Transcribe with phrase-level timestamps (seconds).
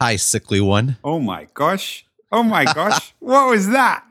[0.00, 0.96] Hi, sickly one.
[1.04, 2.06] Oh my gosh.
[2.32, 3.12] Oh my gosh.
[3.18, 4.02] what was that?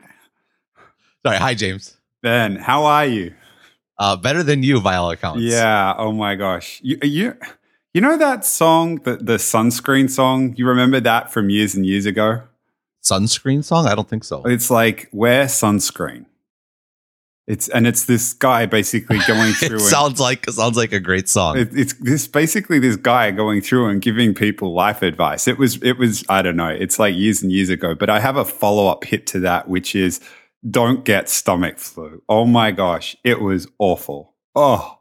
[1.26, 1.36] Sorry.
[1.38, 1.96] Hi, James.
[2.22, 3.34] Ben, how are you?
[3.98, 5.42] Uh, better than you by all accounts.
[5.42, 5.94] Yeah.
[5.98, 6.80] Oh my gosh.
[6.84, 7.36] You you
[7.92, 10.54] you know that song, the the sunscreen song?
[10.56, 12.42] You remember that from years and years ago?
[13.02, 13.88] Sunscreen song?
[13.88, 14.44] I don't think so.
[14.44, 16.26] It's like wear sunscreen.
[17.50, 19.78] It's and it's this guy basically going through.
[19.78, 21.58] it sounds like sounds like a great song.
[21.58, 25.48] It, it's this basically this guy going through and giving people life advice.
[25.48, 26.68] It was it was I don't know.
[26.68, 27.96] It's like years and years ago.
[27.96, 30.20] But I have a follow up hit to that, which is
[30.70, 32.22] don't get stomach flu.
[32.28, 34.34] Oh my gosh, it was awful.
[34.54, 34.98] Oh,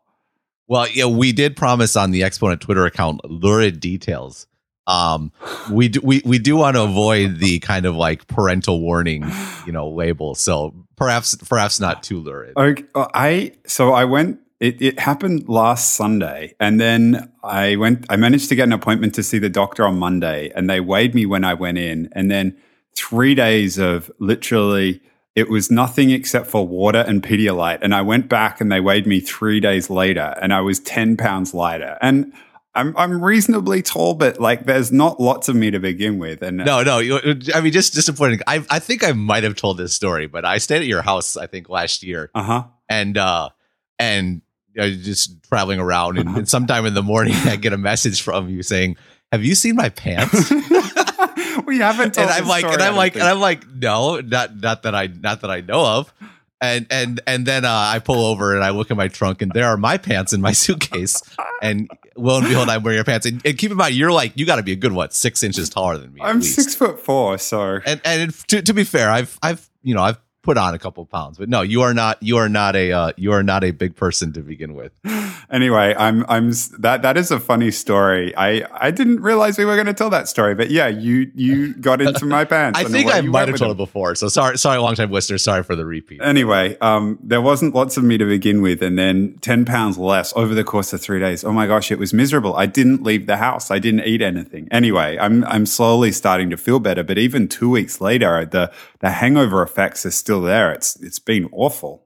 [0.68, 4.48] Well, yeah, we did promise on the Exponent Twitter account lurid details.
[4.88, 5.32] Um,
[5.70, 9.24] we do, we we do want to avoid the kind of like parental warning,
[9.68, 10.34] you know, label.
[10.34, 12.54] So perhaps perhaps not too lurid.
[12.56, 12.84] okay.
[12.94, 14.40] uh, I so I went.
[14.60, 18.06] It, it happened last Sunday, and then I went.
[18.10, 21.16] I managed to get an appointment to see the doctor on Monday, and they weighed
[21.16, 22.58] me when I went in, and then
[22.96, 25.02] three days of literally.
[25.36, 27.80] It was nothing except for water and Pedialyte.
[27.82, 31.16] And I went back and they weighed me three days later and I was 10
[31.16, 31.98] pounds lighter.
[32.02, 32.34] And
[32.76, 36.42] I'm, I'm reasonably tall, but like there's not lots of me to begin with.
[36.44, 37.00] And No, no.
[37.00, 37.20] you-
[37.54, 38.40] I mean, just disappointing.
[38.48, 41.36] I I think I might have told this story, but I stayed at your house.
[41.36, 42.64] I think last year, uh huh.
[42.88, 43.50] and uh
[43.98, 44.42] and
[44.80, 48.22] I was just traveling around, and, and sometime in the morning, I get a message
[48.22, 48.98] from you saying,
[49.32, 50.52] "Have you seen my pants?"
[51.66, 54.96] we haven't and I'm like, and I'm like, and I'm like, no, not not that
[54.96, 56.14] I not that I know of.
[56.62, 59.52] And and and then uh, I pull over and I look in my trunk and
[59.54, 61.22] there are my pants in my suitcase.
[61.62, 63.26] And lo and behold, I'm wearing your pants.
[63.26, 65.42] And, and keep in mind, you're like, you got to be a good what, six
[65.42, 66.22] inches taller than me.
[66.22, 70.02] I'm six foot four, so And and to, to be fair, I've I've you know
[70.02, 72.76] I've put on a couple of pounds, but no, you are not you are not
[72.76, 74.92] a uh, you are not a big person to begin with.
[75.52, 78.36] anyway, I'm I'm that that is a funny story.
[78.36, 81.74] I I didn't realize we were going to tell that story, but yeah, you you
[81.82, 82.80] got into my pants.
[82.80, 84.16] I think I might have told it before.
[84.16, 85.44] So sorry, sorry, long time listeners.
[85.44, 86.22] Sorry for the repeat.
[86.22, 90.34] Anyway, um, there wasn't lots of me to begin with, and then ten pounds less
[90.36, 91.44] over the course of three days.
[91.44, 92.56] Oh my gosh, it was miserable.
[92.56, 93.72] I didn't leave the house.
[93.72, 94.68] I didn't eat anything.
[94.72, 99.12] Anyway, I'm I'm slowly starting to feel better, but even two weeks later, the the
[99.12, 100.72] hangover effects are still there.
[100.72, 102.06] It's it's been awful.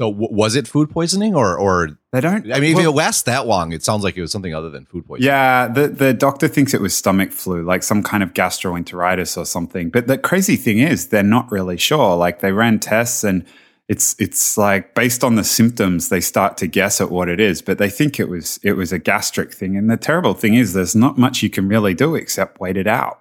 [0.00, 2.50] So w- was it food poisoning or or They don't.
[2.52, 4.86] I mean, if it lasts that long, it sounds like it was something other than
[4.86, 5.26] food poisoning.
[5.26, 9.44] Yeah, the, the doctor thinks it was stomach flu, like some kind of gastroenteritis or
[9.44, 9.90] something.
[9.90, 12.16] But the crazy thing is, they're not really sure.
[12.16, 13.44] Like they ran tests and
[13.88, 17.60] it's it's like based on the symptoms, they start to guess at what it is,
[17.60, 19.76] but they think it was it was a gastric thing.
[19.76, 22.86] And the terrible thing is there's not much you can really do except wait it
[22.86, 23.20] out.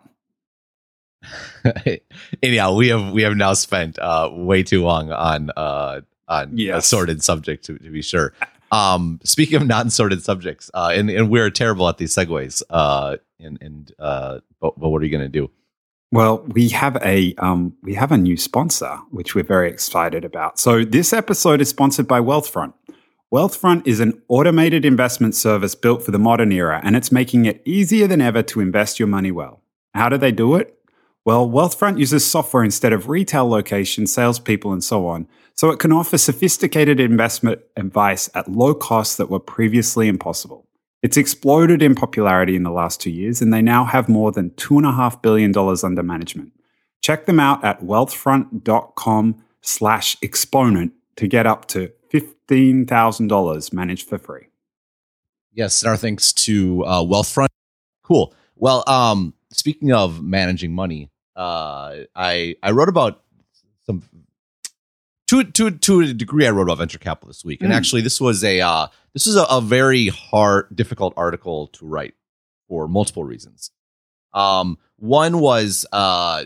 [2.44, 6.56] Anyhow, we have we have now spent uh, way too long on uh, on a
[6.56, 6.88] Yes.
[6.88, 8.34] sorted subject to, to be sure.
[8.72, 12.62] Um, speaking of non-sorted subjects, uh, and and we're terrible at these segues.
[12.69, 15.50] Uh, and and uh, but, but what are you going to do?
[16.12, 20.59] Well, we have a um, we have a new sponsor, which we're very excited about.
[20.59, 22.74] So this episode is sponsored by Wealthfront.
[23.34, 27.62] Wealthfront is an automated investment service built for the modern era, and it's making it
[27.63, 29.62] easier than ever to invest your money well.
[29.94, 30.78] How do they do it?
[31.29, 35.91] Well, Wealthfront uses software instead of retail locations, salespeople, and so on, so it can
[35.91, 40.67] offer sophisticated investment advice at low costs that were previously impossible.
[41.03, 44.50] It's exploded in popularity in the last two years, and they now have more than
[44.50, 46.51] $2.5 billion under management.
[47.03, 54.47] Check them out at wealthfront.com slash exponent to get up to $15,000 managed for free.
[55.53, 57.50] Yes, and our thanks to uh, Wealthfront.
[58.03, 58.34] Cool.
[58.56, 63.22] Well, um, speaking of managing money, uh, I I wrote about
[63.85, 64.03] some
[65.27, 66.45] to to to a degree.
[66.45, 67.75] I wrote about venture capital this week, and Mm.
[67.75, 72.13] actually, this was a uh, this was a, a very hard, difficult article to write
[72.67, 73.72] for multiple reasons.
[74.33, 76.45] Um, one was uh,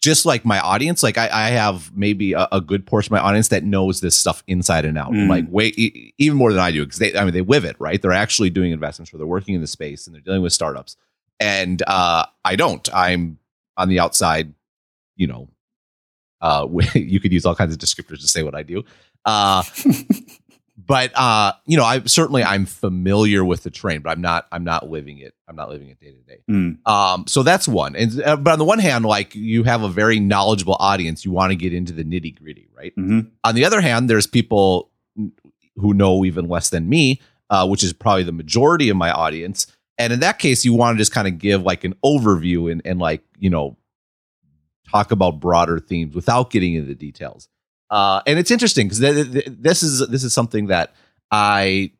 [0.00, 3.26] just like my audience, like I, I have maybe a, a good portion of my
[3.28, 5.28] audience that knows this stuff inside and out, Mm.
[5.28, 7.76] like way e- even more than I do because they, I mean, they live it,
[7.78, 8.00] right?
[8.00, 10.96] They're actually doing investments where they're working in the space and they're dealing with startups,
[11.40, 12.88] and uh, I don't.
[12.94, 13.38] I'm
[13.76, 14.52] on the outside,
[15.16, 15.48] you know.
[16.40, 18.84] Uh, you could use all kinds of descriptors to say what I do.
[19.24, 19.62] Uh,
[20.78, 24.64] but uh, you know, I certainly I'm familiar with the train, but I'm not I'm
[24.64, 25.34] not living it.
[25.48, 26.42] I'm not living it day to day.
[26.50, 26.86] Mm.
[26.86, 27.96] Um, so that's one.
[27.96, 31.30] And uh, but on the one hand, like you have a very knowledgeable audience, you
[31.32, 32.94] want to get into the nitty gritty, right?
[32.96, 33.30] Mhm.
[33.44, 34.90] On the other hand, there's people
[35.76, 37.20] who know even less than me,
[37.50, 39.66] uh, which is probably the majority of my audience.
[39.98, 42.82] And in that case, you want to just kind of give like an overview and,
[42.84, 43.76] and like, you know,
[44.90, 47.48] talk about broader themes without getting into the details.
[47.90, 50.92] Uh, and it's interesting because th- th- this is this is something that
[51.30, 51.92] I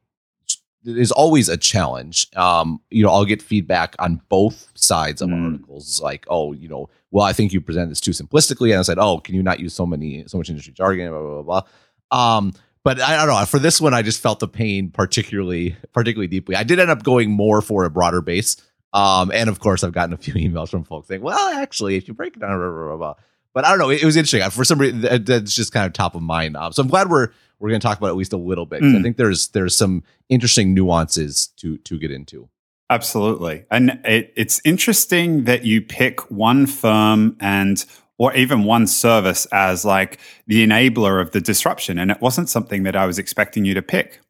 [0.84, 2.28] is always a challenge.
[2.36, 5.44] Um, you know, I'll get feedback on both sides of Mm.
[5.52, 8.82] articles, like, oh, you know, well, I think you present this too simplistically, and I
[8.82, 11.62] said, oh, can you not use so many, so much industry jargon, blah blah blah.
[12.10, 12.36] blah.
[12.36, 12.52] Um,
[12.86, 13.44] but I don't know.
[13.46, 16.54] For this one, I just felt the pain particularly, particularly deeply.
[16.56, 18.56] I did end up going more for a broader base.
[18.92, 22.06] Um, and of course, I've gotten a few emails from folks saying, well, actually, if
[22.08, 23.14] you break it down, blah, blah, blah, blah.
[23.52, 23.90] but I don't know.
[23.90, 24.48] It, it was interesting.
[24.50, 26.56] For some reason, that- that's just kind of top of mind.
[26.56, 27.28] Um, so I'm glad we're
[27.58, 28.80] we're going to talk about it at least a little bit.
[28.82, 29.02] 'cause I Mm.
[29.02, 32.48] think there's there's some interesting nuances to to get into.
[32.88, 33.64] Absolutely.
[33.70, 37.84] And it, it's interesting that you pick one firm and
[38.18, 41.98] or even one service as like the enabler of the disruption.
[41.98, 44.20] And it wasn't something that I was expecting you to pick.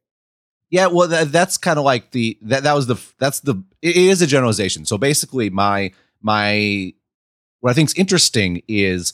[0.70, 3.96] Yeah, well, that, that's kind of like the that that was the that's the it
[3.96, 4.84] is a generalization.
[4.84, 6.92] So basically, my my
[7.60, 9.12] what I think is interesting is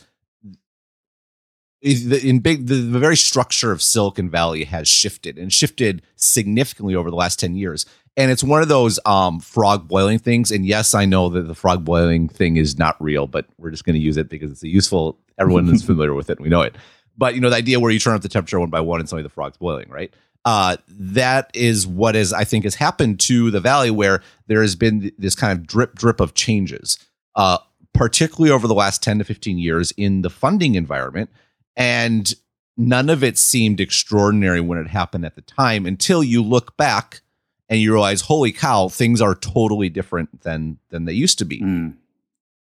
[1.83, 7.11] in big the, the very structure of Silicon Valley has shifted and shifted significantly over
[7.11, 7.87] the last ten years.
[8.17, 10.51] And it's one of those um, frog boiling things.
[10.51, 13.85] And yes, I know that the frog boiling thing is not real, but we're just
[13.85, 15.19] going to use it because it's a useful.
[15.39, 16.39] Everyone is familiar with it.
[16.39, 16.77] And we know it.
[17.17, 19.09] But you know the idea where you turn up the temperature one by one and
[19.09, 20.13] suddenly the frog's boiling, right?
[20.45, 24.75] Uh, that is what is I think has happened to the valley, where there has
[24.75, 26.99] been this kind of drip drip of changes,
[27.37, 27.59] uh,
[27.93, 31.31] particularly over the last ten to fifteen years in the funding environment,
[31.77, 32.35] and
[32.77, 37.21] none of it seemed extraordinary when it happened at the time until you look back
[37.69, 41.61] and you realize, holy cow, things are totally different than than they used to be
[41.61, 41.95] Mm.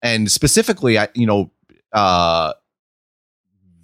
[0.02, 1.50] and specifically I, you know
[1.93, 2.52] uh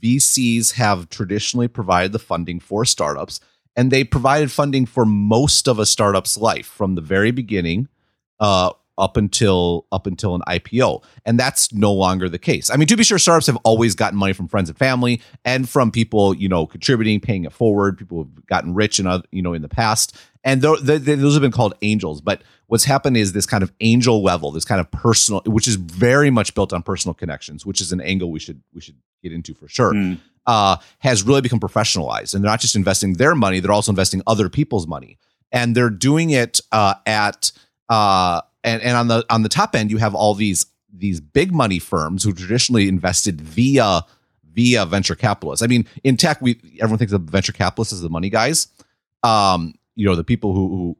[0.03, 3.41] VCs have traditionally provided the funding for startups
[3.75, 7.89] and they provided funding for most of a startup's life from the very beginning
[8.41, 12.71] uh up until up until an IPO and that's no longer the case.
[12.71, 15.69] I mean to be sure startups have always gotten money from friends and family and
[15.69, 19.53] from people, you know, contributing, paying it forward, people have gotten rich and you know
[19.53, 23.17] in the past and tho- th- th- those have been called angels, but what's happened
[23.17, 26.73] is this kind of angel level, this kind of personal which is very much built
[26.73, 29.93] on personal connections, which is an angle we should we should get into for sure
[29.93, 30.19] Mm.
[30.47, 34.23] uh, has really become professionalized, and they're not just investing their money; they're also investing
[34.27, 35.19] other people's money,
[35.53, 37.51] and they're doing it uh, at
[37.89, 41.53] uh, and and on the on the top end, you have all these these big
[41.53, 44.03] money firms who traditionally invested via
[44.53, 45.63] via venture capitalists.
[45.63, 48.69] I mean, in tech, we everyone thinks of venture capitalists as the money guys.
[49.23, 50.97] Um, you know, the people who who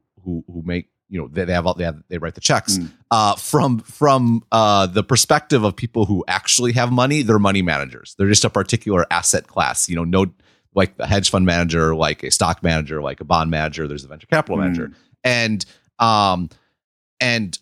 [0.47, 2.79] who who make you know they, they have all they have they write the checks
[2.79, 2.91] Mm.
[3.11, 8.15] uh, from from uh, the perspective of people who actually have money, they're money managers.
[8.19, 9.89] They're just a particular asset class.
[9.89, 10.27] You know, no
[10.75, 13.87] like a hedge fund manager, like a stock manager, like a bond manager.
[13.89, 14.61] There's a venture capital Mm.
[14.61, 14.93] manager,
[15.25, 15.65] and
[15.99, 16.51] um,
[17.21, 17.59] and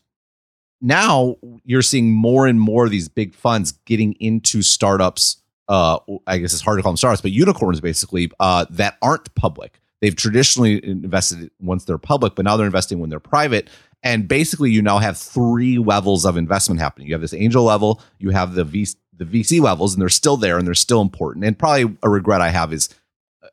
[0.81, 5.39] now you're seeing more and more of these big funds getting into startups.
[5.67, 9.35] Uh, I guess it's hard to call them startups, but unicorns basically uh, that aren't
[9.35, 9.81] public.
[10.03, 13.71] They've traditionally invested once they're public, but now they're investing when they're private.
[14.03, 17.09] And basically, you now have three levels of investment happening.
[17.09, 18.87] You have this angel level, you have the V
[19.17, 21.45] the VC levels, and they're still there and they're still important.
[21.45, 22.91] And probably a regret I have is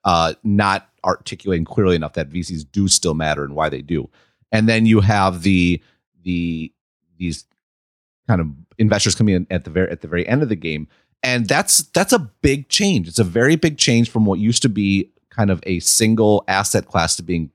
[0.03, 4.09] uh, not articulating clearly enough that VCs do still matter and why they do.
[4.51, 5.81] And then you have the
[6.23, 6.73] the
[7.17, 7.45] these
[8.27, 10.87] kind of investors coming in at the very at the very end of the game,
[11.23, 13.07] and that's that's a big change.
[13.07, 16.85] It's a very big change from what used to be kind of a single asset
[16.87, 17.51] class to being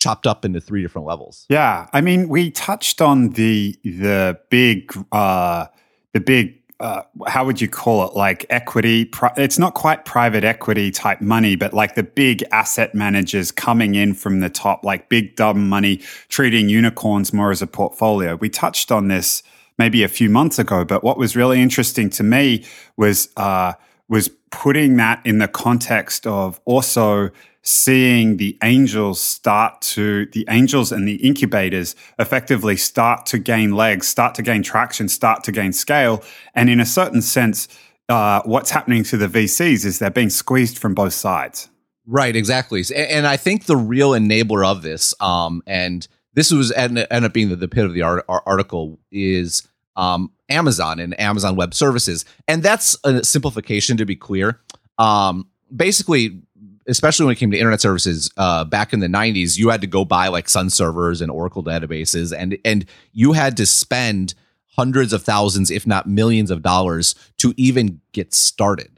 [0.00, 1.46] chopped up into three different levels.
[1.48, 5.66] Yeah, I mean, we touched on the the big uh,
[6.12, 8.16] the big uh, how would you call it?
[8.16, 9.04] Like equity.
[9.04, 13.94] Pri- it's not quite private equity type money, but like the big asset managers coming
[13.94, 15.98] in from the top, like big dumb money,
[16.28, 18.34] treating unicorns more as a portfolio.
[18.34, 19.44] We touched on this
[19.78, 22.64] maybe a few months ago, but what was really interesting to me
[22.96, 23.74] was uh,
[24.08, 27.30] was putting that in the context of also
[27.62, 34.08] seeing the angels start to the angels and the incubators effectively start to gain legs
[34.08, 36.22] start to gain traction start to gain scale
[36.54, 37.68] and in a certain sense
[38.08, 41.68] uh, what's happening to the vcs is they're being squeezed from both sides
[42.06, 42.82] Right, exactly.
[42.94, 47.48] And, I think the real enabler of this, um, and this was ended up being
[47.48, 52.24] the, the pit of the art, ar- article, is um, Amazon and Amazon Web Services,
[52.48, 54.60] and that's a simplification to be clear.
[54.98, 56.42] Um, basically,
[56.88, 59.86] especially when it came to internet services uh, back in the 90s you had to
[59.86, 64.34] go buy like sun servers and oracle databases and and you had to spend
[64.76, 68.88] hundreds of thousands if not millions of dollars to even get started.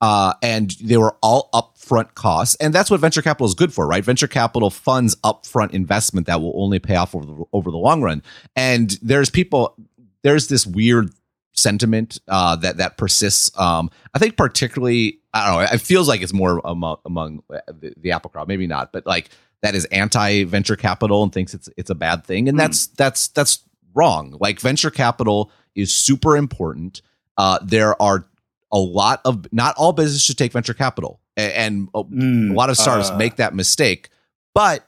[0.00, 3.86] Uh, and they were all upfront costs and that's what venture capital is good for
[3.86, 4.04] right?
[4.04, 8.02] Venture capital funds upfront investment that will only pay off over the, over the long
[8.02, 8.20] run.
[8.56, 9.76] And there's people
[10.22, 11.12] there's this weird
[11.54, 13.56] sentiment uh, that that persists.
[13.58, 15.68] Um, I think particularly, I don't know.
[15.74, 19.28] It feels like it's more among, among the, the Apple crowd, maybe not, but like
[19.62, 22.62] that is anti venture capital and thinks it's it's a bad thing, and Hmm.
[22.62, 23.60] that's that's that's
[23.94, 24.36] wrong.
[24.40, 27.02] Like venture capital is super important.
[27.36, 28.26] Uh, there are
[28.72, 32.70] a lot of not all businesses should take venture capital, and, a, Mm, a lot
[32.70, 34.08] of startups uh, make that mistake.
[34.54, 34.86] But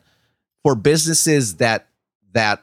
[0.63, 1.89] for businesses that
[2.33, 2.63] that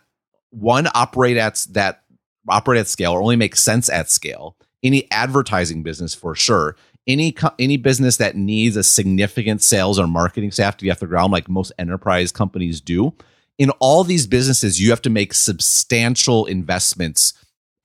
[0.49, 2.03] one operate at that
[2.47, 6.75] operate at scale or only make sense at scale, any advertising business for sure,
[7.07, 10.99] any co- any business that needs a significant sales or marketing staff to be off
[10.99, 13.13] the ground, like most enterprise companies do,
[13.57, 17.33] in all these businesses, you have to make substantial investments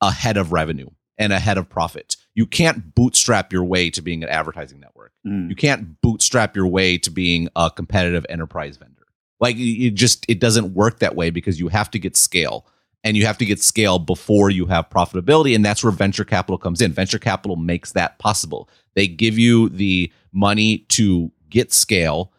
[0.01, 2.15] ahead of revenue and ahead of profit.
[2.35, 5.11] You can't bootstrap your way to being an advertising network.
[5.25, 5.49] mm.
[5.49, 8.93] You can't bootstrap your way to being a competitive enterprise vendor.
[9.39, 12.65] Like it just it doesn't work that way because you have to get scale
[13.07, 16.57] and you have to get scale before you have profitability and that's where venture capital
[16.57, 16.91] comes in.
[16.91, 18.69] Venture capital makes that possible.
[18.95, 22.33] They give you the money to get scale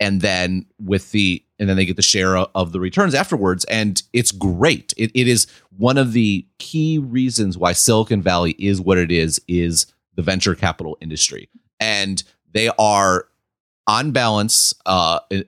[0.00, 4.02] and then with the and then they get the share of the returns afterwards and
[4.14, 5.46] it's great it, it is
[5.76, 10.54] one of the key reasons why silicon valley is what it is is the venture
[10.54, 11.50] capital industry
[11.80, 12.22] and
[12.52, 13.26] they are
[13.86, 15.44] on balance uh, a,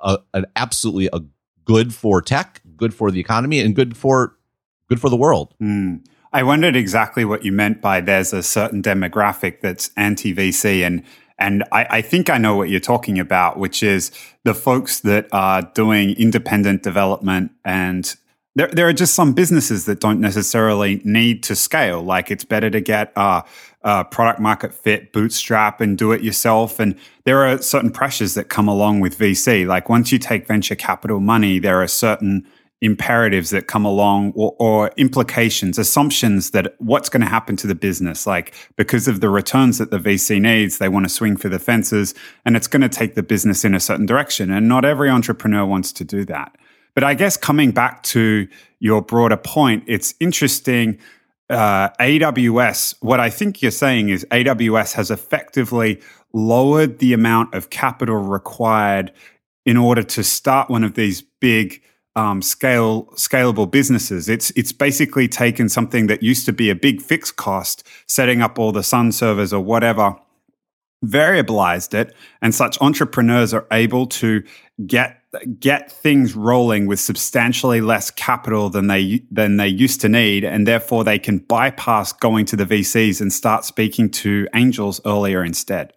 [0.00, 1.20] a, an absolutely a
[1.66, 4.36] good for tech good for the economy and good for
[4.88, 6.04] good for the world Mm.
[6.32, 11.02] I wondered exactly what you meant by there's a certain demographic that's anti VC and
[11.40, 14.10] and I, I think I know what you're talking about, which is
[14.42, 18.14] the folks that are doing independent development and
[18.56, 22.02] there, there are just some businesses that don't necessarily need to scale.
[22.02, 23.42] Like it's better to get uh,
[24.10, 26.80] product market fit, bootstrap, and do it yourself.
[26.80, 29.64] And there are certain pressures that come along with VC.
[29.64, 32.48] Like once you take venture capital money, there are certain
[32.80, 37.74] imperatives that come along or, or implications, assumptions that what's going to happen to the
[37.74, 38.26] business.
[38.26, 41.58] Like because of the returns that the VC needs, they want to swing for the
[41.58, 44.50] fences and it's going to take the business in a certain direction.
[44.50, 46.56] And not every entrepreneur wants to do that.
[46.94, 48.48] But I guess coming back to
[48.80, 50.98] your broader point, it's interesting.
[51.50, 56.00] Uh, AWS, what I think you're saying is AWS has effectively
[56.32, 59.12] lowered the amount of capital required
[59.64, 61.82] in order to start one of these big
[62.18, 64.28] um, scale scalable businesses.
[64.28, 68.58] It's it's basically taken something that used to be a big fixed cost, setting up
[68.58, 70.16] all the Sun servers or whatever,
[71.04, 74.42] variabilized it, and such entrepreneurs are able to
[74.84, 75.22] get
[75.60, 80.66] get things rolling with substantially less capital than they than they used to need, and
[80.66, 85.92] therefore they can bypass going to the VCs and start speaking to angels earlier instead.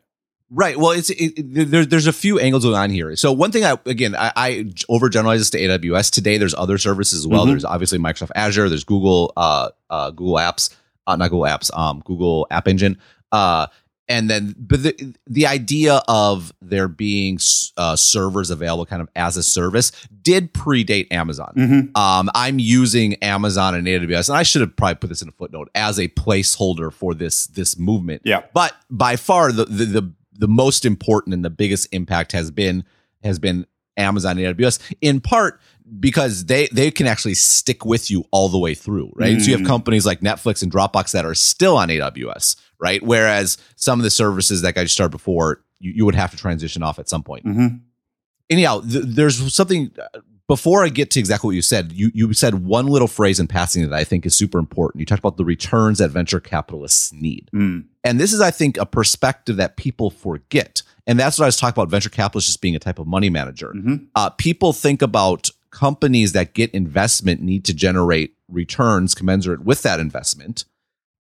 [0.54, 0.78] Right.
[0.78, 3.16] Well, it's it, it, there, there's a few angles going on here.
[3.16, 4.52] So one thing I again I, I
[4.90, 6.38] overgeneralize this to AWS today.
[6.38, 7.46] There's other services as well.
[7.46, 7.52] Mhm.
[7.52, 8.68] There's obviously Microsoft Azure.
[8.68, 10.76] There's Google uh, uh, Google Apps,
[11.08, 12.98] uh, not Google Apps, um, Google App Engine.
[13.32, 13.68] Uh,
[14.10, 17.40] and then, but the the idea of there being
[17.78, 21.54] uh, servers available kind of as a service did predate Amazon.
[21.56, 21.98] Mm-hmm.
[21.98, 25.32] Um, I'm using Amazon and AWS, and I should have probably put this in a
[25.32, 28.24] footnote as a placeholder for this this movement.
[28.26, 28.44] Yeah.
[28.54, 32.84] But by far, the the the, the most important and the biggest impact has been
[33.24, 33.66] has been
[33.98, 34.80] Amazon and AWS.
[35.02, 35.60] In part
[36.00, 39.40] because they they can actually stick with you all the way through, right?
[39.40, 39.68] So you have Mm.
[39.76, 43.02] companies like Netflix and Dropbox that are still on AWS, right?
[43.04, 46.38] Whereas some of the services that I just started before, you, you would have to
[46.38, 47.68] transition off at some point Mm-hmm.
[48.50, 50.20] anyhow, th- there's something uh,
[50.52, 51.94] before I get to exactly what you said.
[51.94, 55.00] You you said one little phrase in passing that I think is super important.
[55.00, 57.86] You talked about the returns that venture capitalists need, Mm.
[58.04, 60.82] and this is, I think, a perspective that people forget.
[61.08, 61.90] And that's what I was talking about.
[61.90, 63.74] Venture capitalists just being a type of money manager.
[63.76, 64.08] Mhm.
[64.14, 70.02] Uh, people think about companies that get investment need to generate returns commensurate with that
[70.02, 70.66] investment.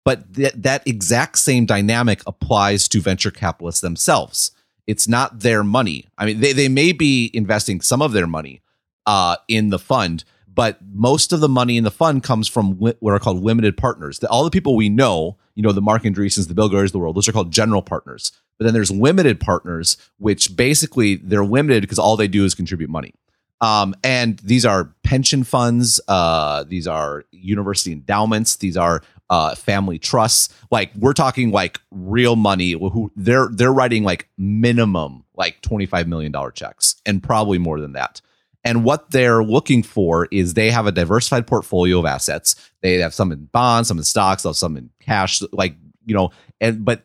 [0.03, 4.51] But th- that exact same dynamic applies to venture capitalists themselves.
[4.87, 6.05] It's not their money.
[6.17, 8.61] I mean, they, they may be investing some of their money
[9.09, 10.23] uh, in the fund,
[10.53, 14.23] but most of the money in the fund comes from what are called limited partners.
[14.25, 16.99] All the people we know, you know, the Mark Andreessens, the Bill Gurley's of the
[16.99, 18.31] world, those are called general partners.
[18.59, 22.91] But then there's limited partners, which basically they're limited because all they do is contribute
[22.91, 23.15] money.
[23.61, 29.01] Um, and these are pension funds, uh, these are university endowments, these are
[29.31, 30.53] uh, family trusts.
[30.69, 32.73] Like we're talking like real money.
[32.73, 37.79] Who they're they're writing like minimum like twenty five million dollar checks, and probably more
[37.79, 38.21] than that.
[38.69, 42.55] And what they're looking for is they have a diversified portfolio of assets.
[42.81, 45.41] They have some in bonds, some in stocks, some in cash.
[45.51, 46.29] Like you know,
[46.61, 47.03] and but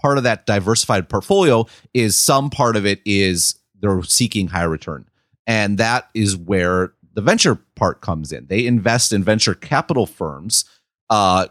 [0.00, 5.06] part of that diversified portfolio is some part of it is they're seeking higher return.
[5.46, 8.46] And that is where the venture part comes in.
[8.46, 10.64] They invest in venture capital firms
[11.10, 11.46] uh,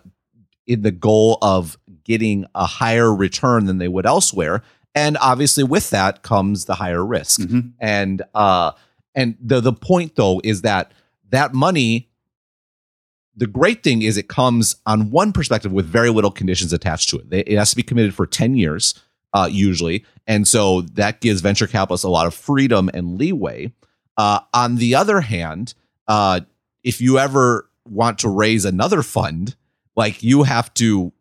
[0.67, 4.61] in the goal of getting a higher return than they would elsewhere.
[4.95, 7.39] and obviously with that comes the higher risk.
[7.41, 7.71] Mhm.
[7.79, 8.71] And uh,
[9.15, 10.91] and the the point though is that
[11.29, 12.09] that money.
[13.35, 17.17] The great thing is it comes on one perspective with very little conditions attached to
[17.17, 17.25] it.
[17.31, 18.93] It has to be committed for ten years,
[19.33, 23.73] uh, usually, and so that gives venture capitalists a lot of freedom and leeway.
[24.17, 25.73] Uh, on the other hand,
[26.07, 26.41] uh,
[26.83, 29.55] if you ever want to raise another fund,
[29.95, 31.11] like you have to,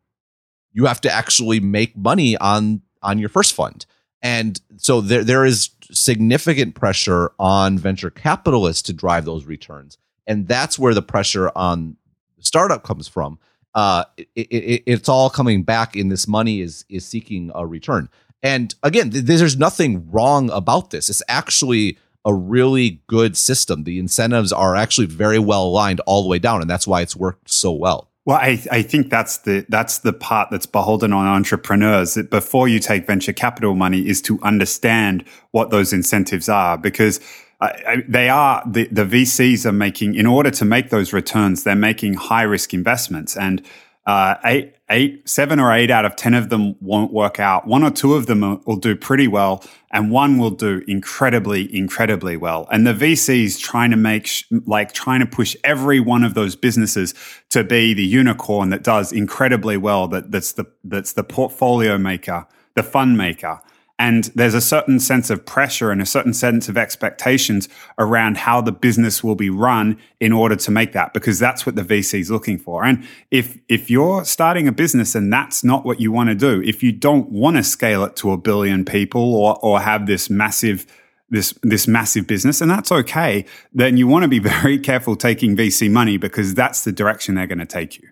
[0.72, 3.86] you have to actually make money on on your first fund,
[4.22, 10.46] and so there there is significant pressure on venture capitalists to drive those returns, and
[10.46, 11.96] that's where the pressure on
[12.38, 13.38] the startup comes from.
[13.74, 18.08] Uh, it, it, it's all coming back in this money is is seeking a return.
[18.42, 21.08] And again, th- there's nothing wrong about this.
[21.08, 23.84] It's actually a really good system.
[23.84, 27.16] The incentives are actually very well aligned all the way down, and that's why it's
[27.16, 28.11] worked so well.
[28.24, 32.68] Well, I, I think that's the that's the part that's beholden on entrepreneurs that before
[32.68, 37.18] you take venture capital money is to understand what those incentives are because
[37.60, 41.64] uh, I- they are the, the VCs are making in order to make those returns
[41.64, 43.36] they're making high risk investments.
[43.36, 43.60] And
[44.06, 47.66] uh, eight eight seven or eight out of ten of them won't work out.
[47.66, 51.74] One or two of them will- will do pretty well and one will do incredibly
[51.74, 52.66] incredibly well.
[52.72, 56.56] And the VCs trying to make sh- like trying to push every one of those
[56.56, 57.14] businesses
[57.50, 62.46] to be the unicorn that does incredibly well that that's the that's the portfolio maker
[62.74, 63.60] the fund maker
[64.02, 67.68] and there's a certain sense of pressure and a certain sense of expectations
[68.00, 71.76] around how the business will be run in order to make that because that's what
[71.76, 72.84] the VC is looking for.
[72.84, 76.60] And if if you're starting a business and that's not what you want to do,
[76.62, 80.28] if you don't want to scale it to a billion people or or have this
[80.28, 80.84] massive
[81.30, 85.56] this this massive business and that's okay, then you want to be very careful taking
[85.56, 88.08] VC money because that's the direction they're going to take you.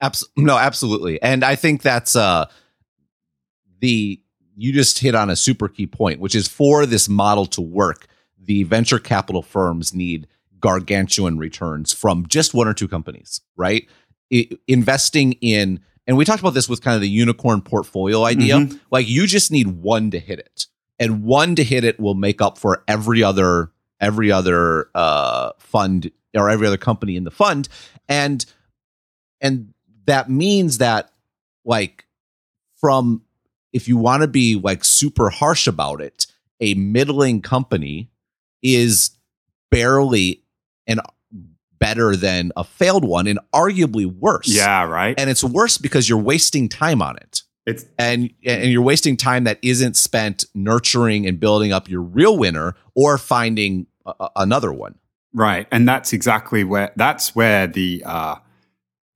[0.00, 1.20] Abs- no, absolutely.
[1.20, 2.46] And I think that's uh
[3.80, 4.22] the
[4.56, 8.06] you just hit on a super key point, which is for this model to work,
[8.38, 10.26] the venture capital firms need
[10.60, 13.88] gargantuan returns from just one or two companies, right?
[14.32, 18.56] I- investing in and we talked about this with kind of the unicorn portfolio idea.
[18.56, 18.80] Mhm.
[18.90, 20.66] Like you just need one to hit it.
[20.98, 26.10] And one to hit it will make up for every other every other uh fund
[26.34, 27.68] or every other company in the fund.
[28.08, 28.44] And
[29.40, 29.72] and
[30.06, 31.12] that means that
[31.64, 32.04] like
[32.80, 33.22] from
[33.72, 36.26] if you want to be like super harsh about it
[36.60, 38.08] a middling company
[38.62, 39.10] is
[39.70, 40.42] barely
[40.86, 41.00] and
[41.78, 44.46] better than a failed one and arguably worse.
[44.46, 45.18] Yeah, right.
[45.18, 47.42] and it's worse because you're wasting time on it.
[47.66, 52.36] It's and and you're wasting time that isn't spent nurturing and building up your real
[52.36, 54.96] winner or finding a- another one.
[55.32, 58.36] Right, and that's exactly where that's where the uh,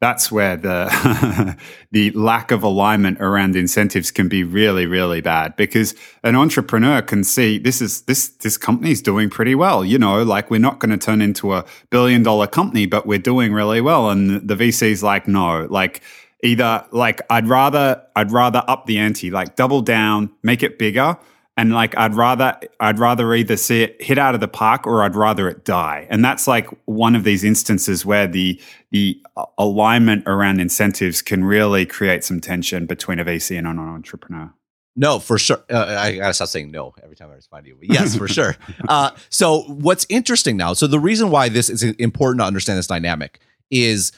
[0.01, 1.57] that's where the
[1.91, 7.25] the lack of alignment around incentives can be really really bad because an entrepreneur can
[7.25, 9.85] see this is this this company's doing pretty well.
[9.85, 13.19] You know like we're not going to turn into a billion dollar company but we're
[13.19, 14.11] doing really well.
[14.11, 16.03] And the VC's like no like
[16.43, 21.17] either like I'd rather I'd rather up the ante like double down make it bigger
[21.57, 25.03] and like I'd rather I'd rather either see it hit out of the park or
[25.03, 26.07] I'd rather it die.
[26.11, 29.21] And that's like one of these instances where the the
[29.59, 34.53] alignment around incentives can really create some tension between a VC and an entrepreneur.
[34.99, 35.63] No, for sure.
[35.71, 37.77] Uh, I gotta stop saying no every time I respond to you.
[37.79, 38.57] But yes, for sure.
[38.89, 40.73] Uh, so what's interesting now?
[40.73, 43.41] So the reason why this is important to understand this dynamic
[43.71, 44.13] is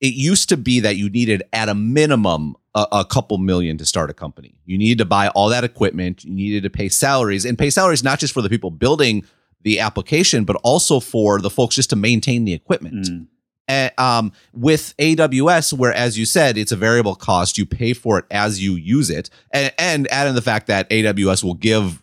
[0.00, 3.86] it used to be that you needed at a minimum a, a couple million to
[3.86, 4.54] start a company.
[4.64, 6.24] You needed to buy all that equipment.
[6.24, 9.24] You needed to pay salaries and pay salaries not just for the people building
[9.62, 13.06] the application, but also for the folks just to maintain the equipment.
[13.06, 13.26] Mm.
[13.68, 18.18] And, um, with AWS, where as you said, it's a variable cost, you pay for
[18.18, 22.02] it as you use it, and, and add in the fact that AWS will give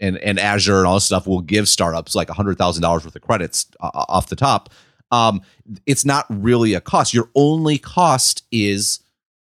[0.00, 3.14] and, and Azure and all this stuff will give startups like hundred thousand dollars worth
[3.14, 4.70] of credits uh, off the top.
[5.10, 5.42] Um,
[5.86, 7.14] it's not really a cost.
[7.14, 9.00] Your only cost is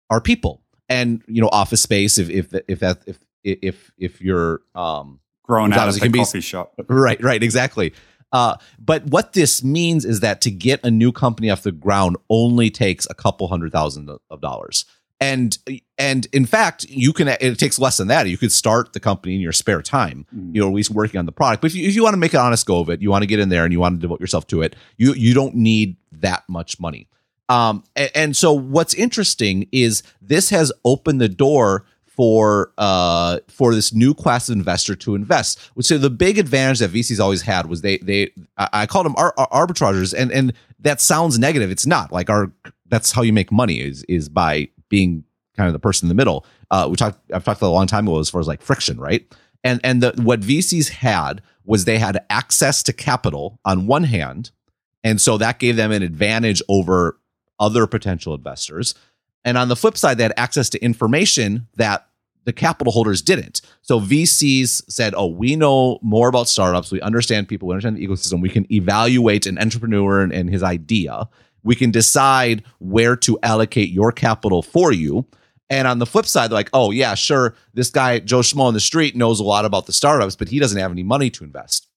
[0.09, 2.17] our people and you know office space.
[2.17, 6.41] If if if that if if if you're um, Grown out of the can be-
[6.41, 6.73] shop.
[6.87, 7.93] Right, right, exactly.
[8.31, 12.17] Uh, but what this means is that to get a new company off the ground
[12.29, 14.85] only takes a couple hundred thousand of dollars.
[15.21, 15.57] And
[15.97, 18.27] and in fact, you can it takes less than that.
[18.27, 20.53] You could start the company in your spare time, Mm.
[20.53, 21.61] you're always working on the product.
[21.61, 23.21] But if you, if you want to make an honest go of it, you want
[23.21, 25.55] to get in there and you want to devote yourself to it, you you don't
[25.55, 27.07] need that much money.
[27.49, 33.75] Um, and, and so what's interesting is this has opened the door for uh for
[33.75, 35.59] this new class of investor to invest.
[35.81, 39.33] So the big advantage that VCs always had was they they I called them ar-
[39.37, 41.71] arbitragers, and and that sounds negative.
[41.71, 42.51] It's not like our
[42.87, 45.25] that's how you make money is is by being
[45.57, 46.45] kind of the person in the middle.
[46.71, 47.19] Uh, we talked.
[47.33, 49.25] I've talked a long time ago as far as like friction, right?
[49.63, 54.51] And and the what VCs had was they had access to capital on one hand,
[55.03, 57.19] and so that gave them an advantage over
[57.59, 58.95] other potential investors.
[59.43, 62.07] And on the flip side, they had access to information that
[62.45, 63.61] the capital holders didn't.
[63.81, 66.91] So VCs said, "Oh, we know more about startups.
[66.91, 67.67] We understand people.
[67.67, 68.41] We understand the ecosystem.
[68.41, 71.27] We can evaluate an entrepreneur and, and his idea.
[71.63, 75.25] We can decide where to allocate your capital for you."
[75.67, 77.55] And on the flip side, they're like, "Oh yeah, sure.
[77.73, 80.59] This guy Joe Schmo on the street knows a lot about the startups, but he
[80.59, 81.87] doesn't have any money to invest."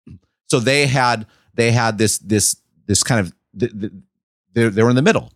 [0.49, 5.03] So they had they had this this this kind of they they were in the
[5.03, 5.31] middle.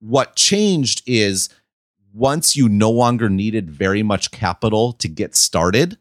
[0.00, 1.48] What changed is
[2.12, 5.96] once you no longer needed very much capital to get started,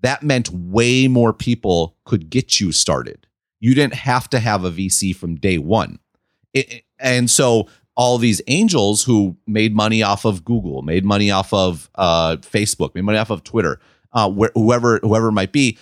[0.00, 3.26] that meant way more people could get you started.
[3.60, 5.98] You didn't have to have a VC from day one.
[6.52, 11.52] It, and so all these angels who made money off of Google, made money off
[11.52, 13.80] of uh, Facebook, made money off of Twitter,
[14.12, 15.78] uh, wh- whoever whoever might be,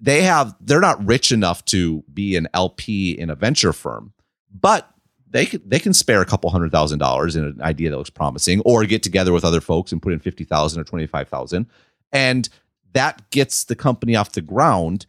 [0.00, 4.12] they have they're not rich enough to be an LP in a venture firm,
[4.52, 4.93] but
[5.34, 8.60] they they can spare a couple hundred thousand dollars in an idea that looks promising,
[8.60, 11.66] or get together with other folks and put in fifty thousand or twenty five thousand,
[12.12, 12.48] and
[12.92, 15.06] that gets the company off the ground.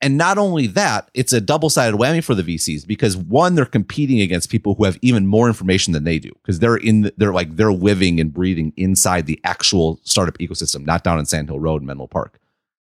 [0.00, 3.64] And not only that, it's a double sided whammy for the VCs because one, they're
[3.64, 7.14] competing against people who have even more information than they do because they're in, the,
[7.16, 11.48] they're like they're living and breathing inside the actual startup ecosystem, not down in Sand
[11.48, 12.38] Hill Road, in Menlo Park.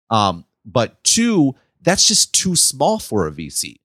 [0.09, 3.77] Um, but two, that's just too small for a VC.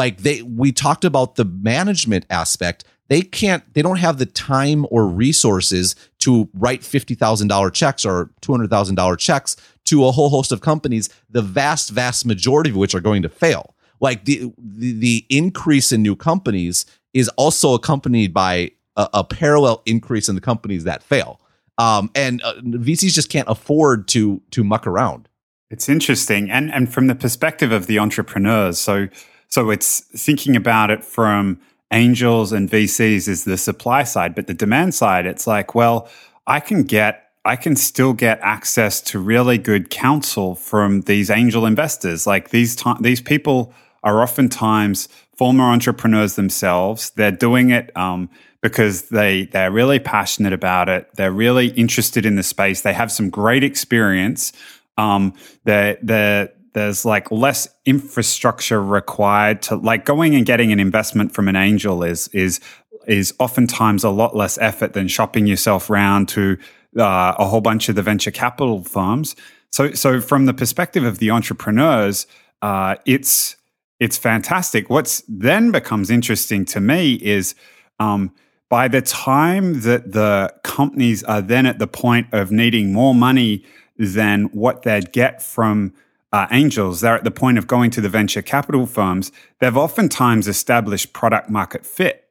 [0.00, 2.84] Like they we talked about the management aspect.
[3.08, 9.18] They can't they don't have the time or resources to write $50,000 checks or $200,000
[9.18, 13.20] checks to a whole host of companies, the vast vast majority of which are going
[13.20, 13.74] to fail.
[14.00, 19.82] Like the the, the increase in new companies is also accompanied by a, a parallel
[19.84, 21.42] increase in the companies that fail.
[21.76, 25.28] Um, and uh, VCs just can't afford to to muck around.
[25.68, 29.08] It's interesting, and and from the perspective of the entrepreneurs, so
[29.50, 31.60] so it's thinking about it from
[31.92, 36.08] angels and VCs is the supply side, but the demand side, it's like, well,
[36.46, 41.64] I can get I can still get access to really good counsel from these angel
[41.64, 42.26] investors.
[42.26, 43.72] Like these t- these people
[44.04, 47.10] are oftentimes former entrepreneurs themselves.
[47.10, 48.28] They're doing it um,
[48.60, 51.08] because they they're really passionate about it.
[51.14, 52.82] They're really interested in the space.
[52.82, 54.52] They have some great experience.
[54.98, 55.32] Um,
[55.64, 61.48] they're they're there's like less infrastructure required to like going and getting an investment from
[61.48, 62.60] an angel is is
[63.06, 66.56] is oftentimes a lot less effort than shopping yourself around to
[66.98, 69.36] uh, a whole bunch of the venture capital firms.
[69.70, 72.26] So so from the perspective of the entrepreneurs,
[72.62, 73.56] uh, it's
[73.98, 74.88] it's fantastic.
[74.90, 77.54] What's then becomes interesting to me is
[77.98, 78.32] um,
[78.68, 83.64] by the time that the companies are then at the point of needing more money
[83.98, 85.92] than what they'd get from
[86.32, 89.32] uh, angels, they're at the point of going to the venture capital firms.
[89.58, 92.24] They've oftentimes established product market fit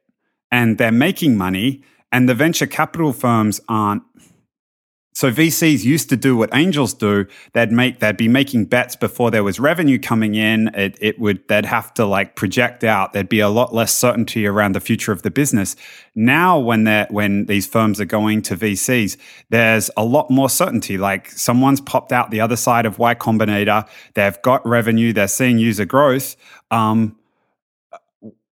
[0.50, 4.02] and they're making money, and the venture capital firms aren't
[5.20, 7.26] so VCs used to do what angels do.
[7.52, 10.68] They'd make they'd be making bets before there was revenue coming in.
[10.68, 13.12] It, it would they'd have to like project out.
[13.12, 15.76] There'd be a lot less certainty around the future of the business.
[16.14, 19.18] Now, when they when these firms are going to VCs,
[19.50, 20.96] there's a lot more certainty.
[20.96, 23.86] Like someone's popped out the other side of Y Combinator.
[24.14, 25.12] They've got revenue.
[25.12, 26.34] They're seeing user growth.
[26.70, 27.19] Um,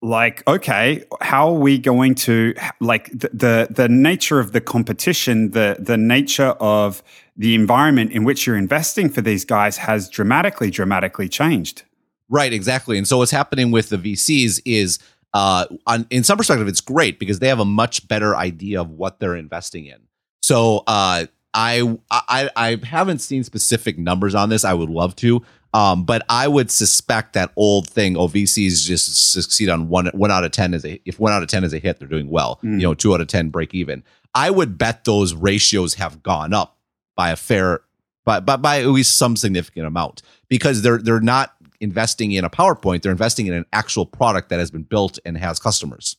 [0.00, 5.50] like okay how are we going to like the, the, the nature of the competition
[5.50, 7.02] the the nature of
[7.36, 11.82] the environment in which you're investing for these guys has dramatically dramatically changed.
[12.28, 12.98] Right exactly.
[12.98, 15.00] And so what's happening with the vcs is
[15.34, 18.90] uh on, in some perspective it's great because they have a much better idea of
[18.90, 19.98] what they're investing in.
[20.42, 24.64] So uh I, I I haven't seen specific numbers on this.
[24.64, 25.42] I would love to,
[25.74, 30.44] um, but I would suspect that old thing, OVCs just succeed on one one out
[30.44, 32.58] of ten is a if one out of ten is a hit, they're doing well.
[32.62, 32.80] Mm.
[32.80, 34.02] You know, two out of ten break even.
[34.34, 36.78] I would bet those ratios have gone up
[37.16, 37.82] by a fair
[38.24, 42.50] by, by by at least some significant amount because they're they're not investing in a
[42.50, 46.16] PowerPoint, they're investing in an actual product that has been built and has customers.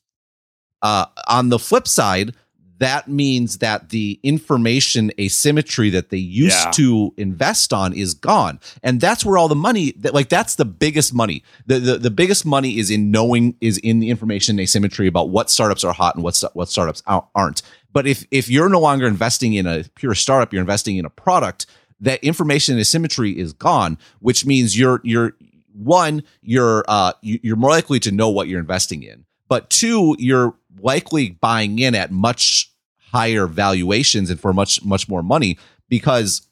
[0.81, 2.33] Uh, on the flip side,
[2.79, 6.71] that means that the information asymmetry that they used yeah.
[6.71, 8.59] to invest on is gone.
[8.81, 11.43] And that's where all the money that like that's the biggest money.
[11.65, 15.49] The, the the biggest money is in knowing is in the information asymmetry about what
[15.49, 17.03] startups are hot and what what startups
[17.35, 17.61] aren't.
[17.91, 21.09] But if if you're no longer investing in a pure startup you're investing in a
[21.09, 21.65] product
[21.99, 25.35] that information asymmetry is gone which means you're you're
[25.73, 29.25] one you're uh you're more likely to know what you're investing in.
[29.49, 35.23] But two you're likely buying in at much higher valuations and for much much more
[35.23, 36.47] money because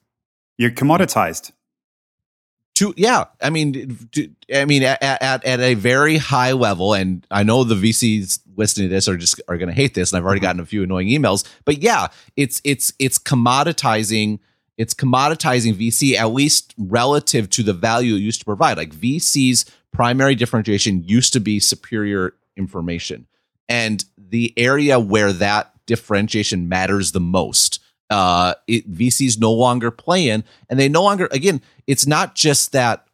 [0.58, 1.52] you're commoditized.
[2.76, 3.26] To yeah.
[3.42, 7.64] I mean to, i mean at, at, at a very high level and i know
[7.64, 10.40] the vcs listening to this are just are going to hate this and i've already
[10.40, 14.40] gotten a few annoying emails but yeah it's it's it's commoditizing
[14.78, 18.78] it's commoditizing vc at least relative to the value it used to provide.
[18.78, 23.28] Like vc's primary differentiation used to be superior information
[23.70, 30.30] and the area where that differentiation matters the most uh, it, VCs no longer play
[30.30, 31.28] in, and they no longer.
[31.32, 33.08] Again, it's not just that.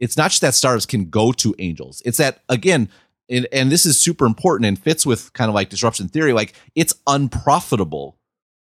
[0.00, 2.02] It's not just that startups can go to angels.
[2.04, 2.90] It's that again,
[3.30, 6.32] and, and this is super important and fits with kind of like disruption theory.
[6.32, 8.18] Like it's unprofitable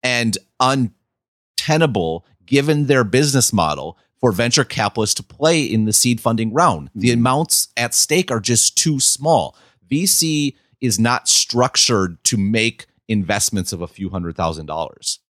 [0.02, 6.52] and untenable given their business model for venture capitalists to play in the seed funding
[6.52, 6.90] round.
[6.94, 7.20] The mm-hmm.
[7.20, 9.54] amounts at stake are just too small.
[9.90, 15.20] VC is not structured to make investments of a few hundred thousand dollars.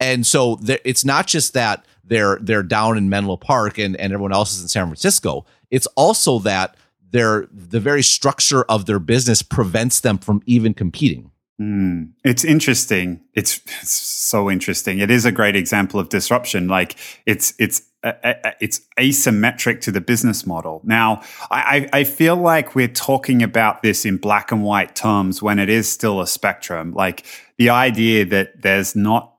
[0.00, 4.32] And so it's not just that they're they're down in Menlo Park and, and everyone
[4.32, 5.44] else is in San Francisco.
[5.70, 6.76] It's also that
[7.10, 11.30] their the very structure of their business prevents them from even competing.
[11.60, 13.20] Mm, it's interesting.
[13.34, 15.00] It's, it's, so interesting.
[15.00, 16.68] It is a great example of disruption.
[16.68, 20.80] Like it's it's it's asymmetric to the business model.
[20.84, 25.58] Now, I, I feel like we're talking about this in black and white terms when
[25.58, 26.92] it is still a spectrum.
[26.92, 27.24] Like
[27.58, 29.34] the idea that there's not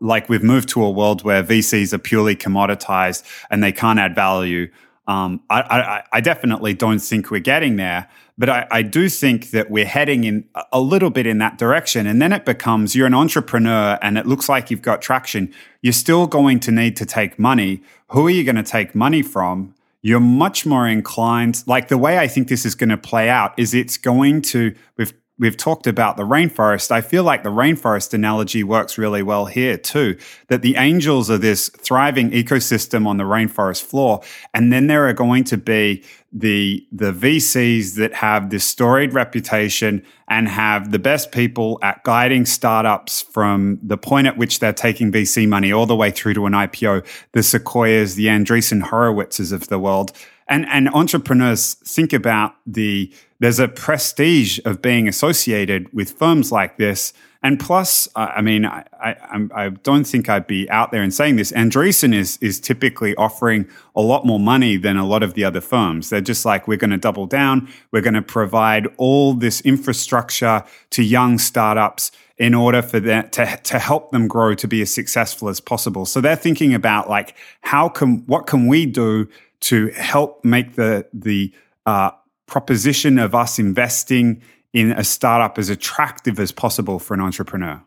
[0.00, 4.14] like we've moved to a world where VCs are purely commoditized and they can't add
[4.14, 4.70] value.
[5.06, 9.50] Um, I, I, I, definitely don't think we're getting there, but I, I, do think
[9.52, 12.08] that we're heading in a little bit in that direction.
[12.08, 15.54] And then it becomes you're an entrepreneur and it looks like you've got traction.
[15.80, 17.82] You're still going to need to take money.
[18.08, 19.76] Who are you going to take money from?
[20.02, 23.56] You're much more inclined, like the way I think this is going to play out
[23.56, 26.90] is it's going to, we've we've talked about the rainforest.
[26.90, 30.16] I feel like the rainforest analogy works really well here too.
[30.48, 34.22] That the angels are this thriving ecosystem on the rainforest floor,
[34.54, 40.04] and then there are going to be the the VCs that have this storied reputation
[40.28, 45.12] and have the best people at guiding startups from the point at which they're taking
[45.12, 47.06] VC money all the way through to an IPO.
[47.32, 50.12] The Sequoias, the Andreessen Horowitzes of the world
[50.48, 56.78] and and entrepreneurs think about the there's a prestige of being associated with firms like
[56.78, 57.12] this.
[57.42, 61.36] And plus, I mean, I, I, I, don't think I'd be out there and saying
[61.36, 61.52] this.
[61.52, 65.60] Andreessen is is typically offering a lot more money than a lot of the other
[65.60, 66.10] firms.
[66.10, 67.68] They're just like, we're going to double down.
[67.92, 73.58] We're going to provide all this infrastructure to young startups in order for that to,
[73.62, 76.04] to help them grow to be as successful as possible.
[76.04, 79.28] So they're thinking about like, how can, what can we do
[79.60, 81.52] to help make the the
[81.84, 82.10] uh,
[82.46, 84.42] proposition of us investing
[84.72, 87.82] in a startup as attractive as possible for an entrepreneur.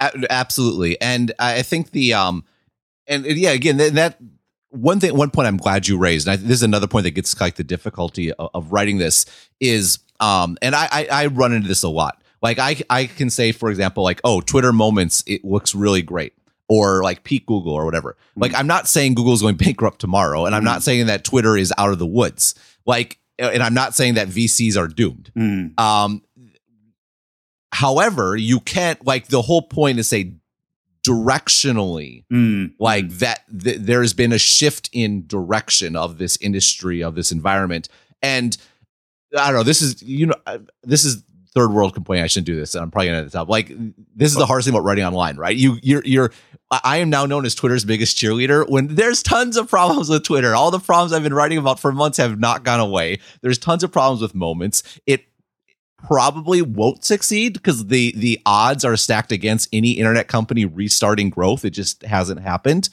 [0.00, 2.44] Absolutely, and I think the um,
[3.06, 4.18] and yeah, again that
[4.70, 7.12] one thing, one point I'm glad you raised, and I, this is another point that
[7.12, 9.24] gets like the difficulty of, of writing this
[9.60, 12.22] is um, and I, I I run into this a lot.
[12.42, 16.34] Like I I can say, for example, like oh, Twitter Moments, it looks really great
[16.68, 18.16] or like peak Google or whatever.
[18.30, 18.42] Mm-hmm.
[18.42, 21.72] Like I'm not saying Google's going bankrupt tomorrow, and I'm not saying that Twitter is
[21.78, 22.54] out of the woods.
[22.86, 25.30] Like, and I'm not saying that VCs are doomed.
[25.36, 25.80] Mm-hmm.
[25.82, 26.22] Um,
[27.72, 30.34] however, you can't like the whole point is say
[31.06, 32.72] directionally mm.
[32.80, 37.30] like that th- there has been a shift in direction of this industry of this
[37.30, 37.88] environment
[38.22, 38.56] and
[39.38, 40.34] i don't know this is you know
[40.82, 41.22] this is
[41.56, 42.74] third world complaint I shouldn't do this.
[42.74, 43.48] And I'm probably gonna end top.
[43.48, 43.72] Like
[44.14, 45.56] this is the hardest thing about writing online, right?
[45.56, 46.30] You you're you're
[46.70, 50.54] I am now known as Twitter's biggest cheerleader when there's tons of problems with Twitter.
[50.54, 53.20] All the problems I've been writing about for months have not gone away.
[53.40, 54.82] There's tons of problems with moments.
[55.06, 55.24] It
[55.96, 61.64] probably won't succeed because the the odds are stacked against any internet company restarting growth.
[61.64, 62.90] It just hasn't happened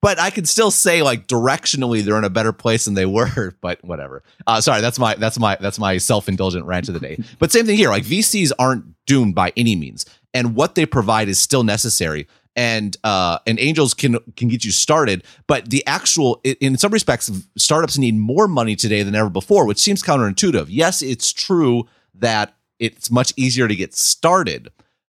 [0.00, 3.54] but I can still say like directionally they're in a better place than they were.
[3.60, 4.22] But whatever.
[4.46, 7.18] Uh, sorry, that's my that's my that's my self indulgent rant of the day.
[7.38, 7.90] But same thing here.
[7.90, 12.26] Like VCs aren't doomed by any means, and what they provide is still necessary.
[12.54, 17.30] And uh, and angels can can get you started, but the actual in some respects,
[17.56, 20.66] startups need more money today than ever before, which seems counterintuitive.
[20.68, 24.70] Yes, it's true that it's much easier to get started,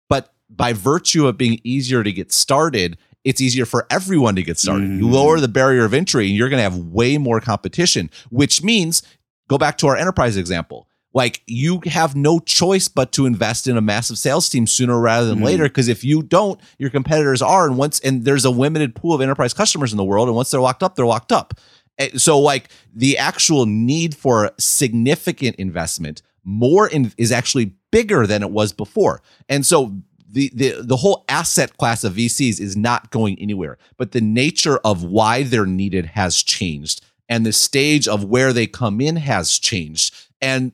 [0.09, 2.97] but by virtue of being easier to get started,
[3.29, 4.89] it's easier for everyone to get started.
[4.89, 4.99] Mm-hmm.
[4.99, 8.63] You lower the barrier of entry and you're going to have way more competition, which
[8.63, 9.03] means
[9.47, 10.87] go back to our enterprise example.
[11.13, 15.27] Like you have no choice but to invest in a massive sales team sooner rather
[15.27, 15.45] than mm-hmm.
[15.45, 15.63] later.
[15.65, 19.21] Because if you don't, your competitors are, and once and there's a limited pool of
[19.21, 21.53] enterprise customers in the world, and once they're locked up, they're locked up.
[21.99, 28.41] Eh, so like the actual need for significant investment more in, is actually bigger than
[28.41, 29.21] it was before.
[29.47, 29.95] And so
[30.31, 34.77] the, the the whole asset class of VCs is not going anywhere, but the nature
[34.79, 39.57] of why they're needed has changed and the stage of where they come in has
[39.57, 40.15] changed.
[40.41, 40.71] And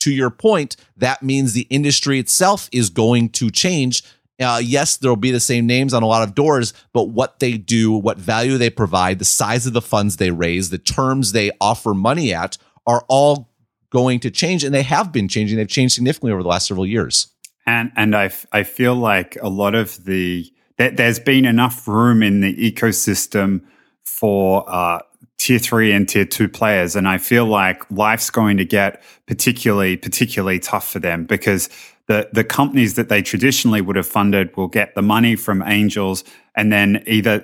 [0.00, 4.04] to your point, that means the industry itself is going to change.
[4.38, 7.56] Uh, yes, there'll be the same names on a lot of doors, but what they
[7.56, 11.50] do, what value they provide, the size of the funds they raise, the terms they
[11.60, 13.50] offer money at are all
[13.90, 14.62] going to change.
[14.62, 15.56] And they have been changing.
[15.56, 17.28] They've changed significantly over the last several years.
[17.66, 22.40] And, and I, I feel like a lot of the, there's been enough room in
[22.40, 23.62] the ecosystem
[24.02, 25.00] for uh,
[25.38, 26.96] tier three and tier two players.
[26.96, 31.68] And I feel like life's going to get particularly, particularly tough for them because
[32.06, 36.24] the, the companies that they traditionally would have funded will get the money from angels
[36.54, 37.40] and then either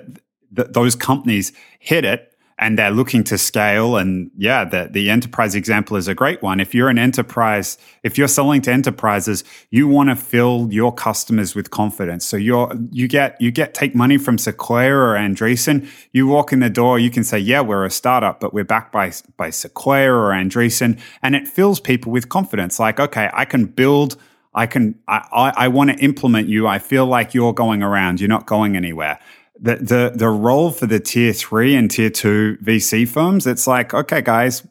[0.55, 2.30] th- those companies hit it
[2.61, 3.97] and they're looking to scale.
[3.97, 6.59] And yeah, the, the enterprise example is a great one.
[6.59, 11.55] If you're an enterprise, if you're selling to enterprises, you want to fill your customers
[11.55, 12.23] with confidence.
[12.23, 15.89] So you're, you get, you get, take money from Sequoia or Andreessen.
[16.13, 18.91] You walk in the door, you can say, yeah, we're a startup, but we're backed
[18.91, 20.99] by, by Sequoia or Andreessen.
[21.23, 22.79] And it fills people with confidence.
[22.79, 24.15] Like, okay, I can build
[24.53, 26.67] I can, I, I, I want to implement you.
[26.67, 28.19] I feel like you're going around.
[28.19, 29.17] You're not going anywhere
[29.61, 33.93] the, the the role for the tier three and tier two VC firms, it's like,
[33.93, 34.67] okay, guys,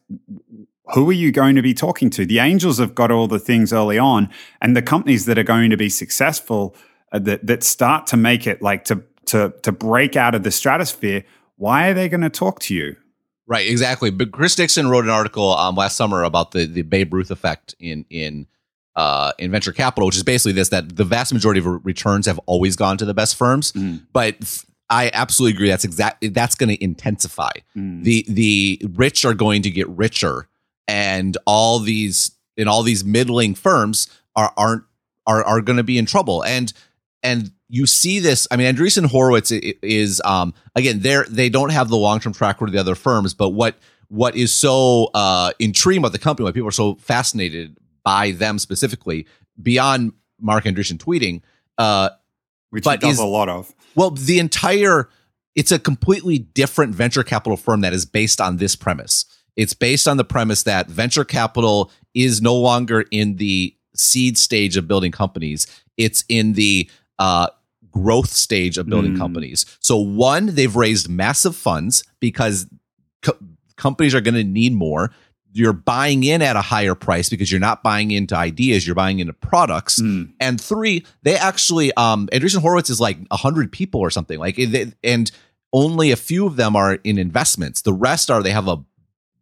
[0.94, 2.26] who are you going to be talking to?
[2.26, 4.28] The angels have got all the things early on,
[4.60, 6.74] and the companies that are going to be successful
[7.12, 10.50] uh, that that start to make it like to to to break out of the
[10.50, 11.24] stratosphere.
[11.56, 12.96] Why are they going to talk to you?
[13.46, 14.10] Right, exactly.
[14.10, 17.76] But Chris Dixon wrote an article um, last summer about the the Babe Ruth effect
[17.78, 18.48] in in
[18.96, 22.40] uh, in venture capital, which is basically this: that the vast majority of returns have
[22.46, 24.02] always gone to the best firms, mm.
[24.12, 25.68] but I absolutely agree.
[25.68, 27.52] That's exactly that's going to intensify.
[27.76, 28.02] Mm.
[28.02, 30.48] The the rich are going to get richer,
[30.88, 34.82] and all these and all these middling firms are aren't
[35.26, 36.44] are are going to be in trouble.
[36.44, 36.72] And
[37.22, 38.48] and you see this.
[38.50, 42.56] I mean, Andreessen Horowitz is um again they they don't have the long term track
[42.56, 43.76] record of the other firms, but what
[44.08, 48.58] what is so uh, intriguing about the company, why people are so fascinated by them
[48.58, 49.24] specifically,
[49.62, 51.42] beyond Marc Andreessen tweeting,
[51.78, 52.10] uh,
[52.70, 53.72] which but he does is, a lot of.
[53.94, 55.08] Well, the entire
[55.56, 59.24] it's a completely different venture capital firm that is based on this premise.
[59.56, 64.76] It's based on the premise that venture capital is no longer in the seed stage
[64.76, 65.66] of building companies.
[65.96, 67.48] It's in the uh,
[67.90, 69.18] growth stage of building mm.
[69.18, 69.66] companies.
[69.80, 72.66] So one, they've raised massive funds because
[73.22, 73.36] co-
[73.76, 75.10] companies are going to need more
[75.52, 79.18] you're buying in at a higher price because you're not buying into ideas, you're buying
[79.18, 80.00] into products.
[80.00, 80.32] Mm.
[80.40, 84.56] And three, they actually, um, Andreessen Horowitz is like a hundred people or something like,
[84.56, 85.30] they, and
[85.72, 87.82] only a few of them are in investments.
[87.82, 88.84] The rest are they have a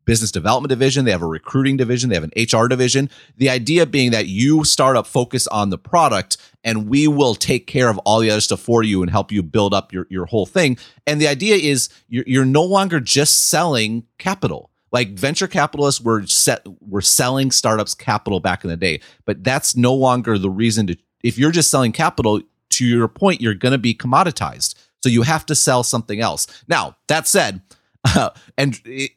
[0.05, 3.11] business development division, they have a recruiting division, they have an HR division.
[3.37, 7.91] The idea being that you startup focus on the product and we will take care
[7.91, 10.47] of all the other stuff for you and help you build up your, your whole
[10.47, 10.79] thing.
[11.07, 16.27] And the idea is you're, you're no longer just selling capital like venture capitalists were
[16.27, 20.87] set were selling startups capital back in the day, but that's no longer the reason
[20.89, 24.75] to if you're just selling capital, to your point, you're going to be commoditized.
[25.03, 26.47] So you have to sell something else.
[26.69, 27.63] Now, that said,
[28.05, 29.13] uh, and it,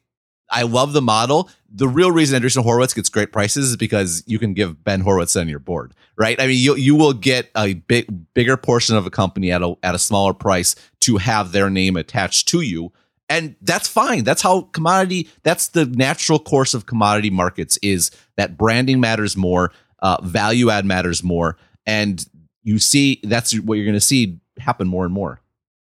[0.50, 1.48] I love the model.
[1.70, 5.34] The real reason Andreessen Horowitz gets great prices is because you can give Ben Horowitz
[5.34, 6.38] on your board, right?
[6.38, 9.74] I mean, you you will get a big bigger portion of a company at a
[9.82, 12.92] at a smaller price to have their name attached to you
[13.32, 14.24] and that's fine.
[14.24, 19.72] That's how commodity that's the natural course of commodity markets is that branding matters more
[20.00, 21.56] uh, value add matters more.
[21.86, 22.24] And
[22.62, 25.40] you see that's what you're going to see happen more and more.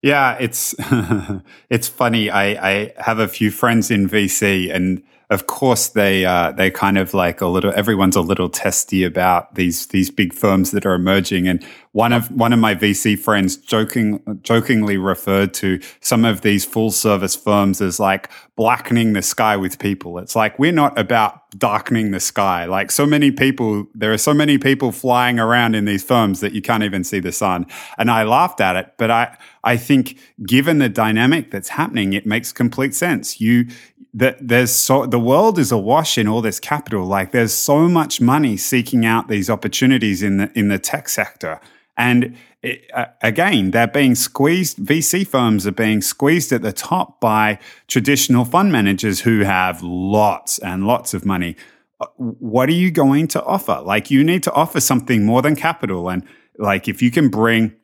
[0.02, 0.76] Yeah it's
[1.70, 2.30] it's funny.
[2.30, 6.98] I i have a few friends in vc and of course they uh, they kind
[6.98, 10.94] of like a little everyone's a little testy about these these big firms that are
[10.94, 11.48] emerging.
[11.48, 16.66] And one of one of my VC friends joking jokingly referred to some of these
[16.66, 20.20] full service firms as like blackening the sky with people.
[20.20, 22.66] It's like we're not about darkening the sky.
[22.66, 26.54] Like so many people there are so many people flying around in these firms that
[26.54, 27.66] you can't even see the sun.
[27.98, 32.26] And I laughed at it but I I think given the dynamic that's happening it
[32.26, 33.42] makes complete sense.
[33.42, 33.68] You
[34.16, 37.06] that there's so the world is awash in all this capital.
[37.06, 41.60] Like there's so much money seeking out these opportunities in the in the tech sector,
[41.98, 44.78] and it, uh, again, they're being squeezed.
[44.78, 50.60] VC firms are being squeezed at the top by traditional fund managers who have lots
[50.60, 51.58] and lots of money.
[52.00, 53.82] Uh, what are you going to offer?
[53.84, 56.24] Like you need to offer something more than capital, and
[56.58, 57.76] like if you can bring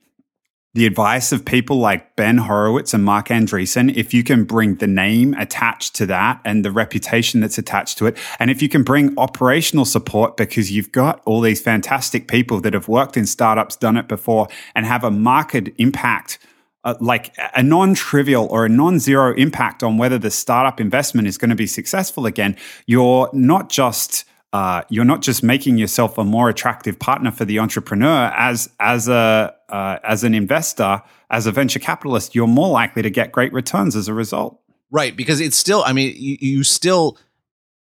[0.73, 4.87] the advice of people like Ben Horowitz and Marc Andreessen, if you can bring the
[4.87, 8.83] name attached to that and the reputation that's attached to it, and if you can
[8.83, 13.75] bring operational support because you've got all these fantastic people that have worked in startups,
[13.75, 16.39] done it before, and have a market impact.
[16.83, 21.51] Uh, like a non-trivial or a non-zero impact on whether the startup investment is going
[21.51, 22.57] to be successful again
[22.87, 27.59] you're not just uh, you're not just making yourself a more attractive partner for the
[27.59, 33.01] entrepreneur as as a uh, as an investor as a venture capitalist you're more likely
[33.01, 34.59] to get great returns as a result.
[34.93, 37.17] Right because it's still i mean you, you still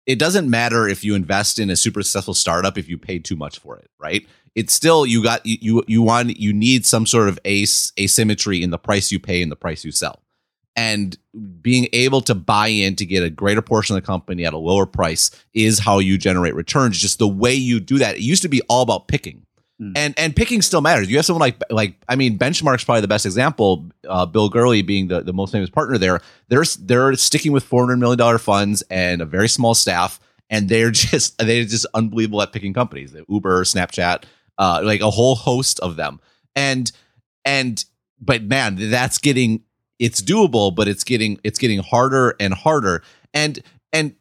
[0.06, 3.36] it doesn't matter if you invest in a super successful startup if you pay too
[3.36, 4.26] much for it right?
[4.54, 8.70] It's still you got you you want you need some sort of ace asymmetry in
[8.70, 10.23] the price you pay and the price you sell
[10.76, 11.16] and
[11.60, 14.58] being able to buy in to get a greater portion of the company at a
[14.58, 16.98] lower price is how you generate returns.
[16.98, 19.44] Just the way you do that it used to be all about picking.
[19.82, 19.92] Mm.
[19.96, 21.10] and and picking still matters.
[21.10, 24.82] You have someone like like i mean benchmark's probably the best example uh, bill gurley
[24.82, 26.20] being the, the most famous partner there.
[26.48, 30.90] They're they're sticking with 400 million dollar funds and a very small staff and they're
[30.92, 33.16] just they're just unbelievable at picking companies.
[33.28, 34.24] Uber snapchat
[34.58, 36.20] uh, like a whole host of them.
[36.54, 36.90] And
[37.44, 37.84] and
[38.20, 39.63] but man that's getting
[39.98, 43.02] it's doable, but it's getting it's getting harder and harder.
[43.32, 44.14] And and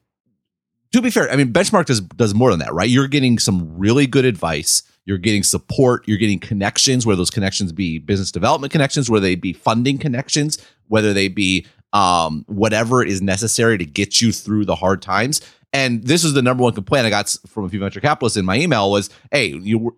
[0.91, 2.89] to be fair, I mean benchmark does does more than that, right?
[2.89, 4.83] You're getting some really good advice.
[5.05, 6.07] You're getting support.
[6.07, 10.57] You're getting connections, where those connections be business development connections, where they be funding connections,
[10.87, 15.41] whether they be um, whatever is necessary to get you through the hard times.
[15.73, 18.45] And this is the number one complaint I got from a few venture capitalists in
[18.45, 19.95] my email was, "Hey, you,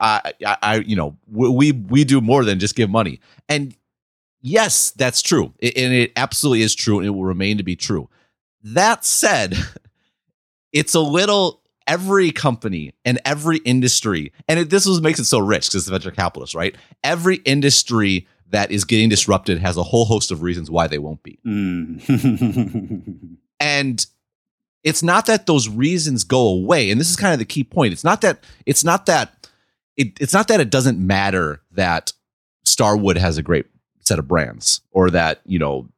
[0.00, 3.74] I, I, I you know, we we do more than just give money." And
[4.42, 5.52] Yes, that's true.
[5.62, 8.08] and it absolutely is true, and it will remain to be true.
[8.62, 9.56] That said,
[10.72, 15.24] it's a little every company and every industry, and it, this is what makes it
[15.26, 16.74] so rich because it's venture capitalist, right?
[17.04, 21.22] Every industry that is getting disrupted has a whole host of reasons why they won't
[21.22, 21.38] be.
[21.46, 23.36] Mm.
[23.60, 24.06] and
[24.82, 27.92] it's not that those reasons go away, and this is kind of the key point.
[27.92, 29.48] It's not that it's not that
[29.96, 32.12] it, it's not that it doesn't matter that
[32.64, 33.66] Starwood has a great
[34.10, 35.88] set of brands or that you know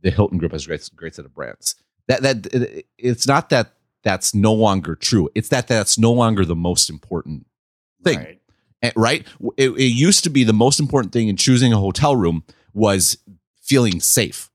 [0.00, 1.74] the Hilton Group has a great great set of brands.
[2.08, 5.28] That that it's not that that's no longer true.
[5.34, 7.46] It's that that's no longer the most important
[8.02, 8.18] thing.
[8.18, 8.40] Right.
[8.80, 9.26] And, right?
[9.56, 12.42] It, it used to be the most important thing in choosing a hotel room
[12.74, 13.18] was
[13.60, 14.50] feeling safe.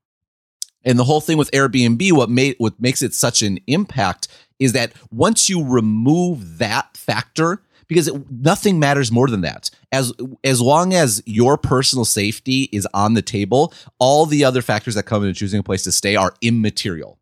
[0.84, 4.28] And the whole thing with Airbnb, what made what makes it such an impact
[4.58, 9.70] is that once you remove that factor, because it, nothing matters more than that.
[9.90, 10.12] As
[10.44, 15.04] as long as your personal safety is on the table, all the other factors that
[15.04, 17.18] come into choosing a place to stay are immaterial.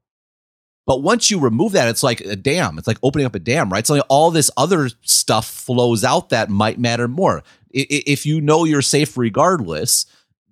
[0.86, 2.78] But once you remove that, it's like a dam.
[2.78, 3.84] It's like opening up a dam, right?
[3.86, 7.42] So like all this other stuff flows out that might matter more.
[7.70, 10.06] If you know you're safe regardless,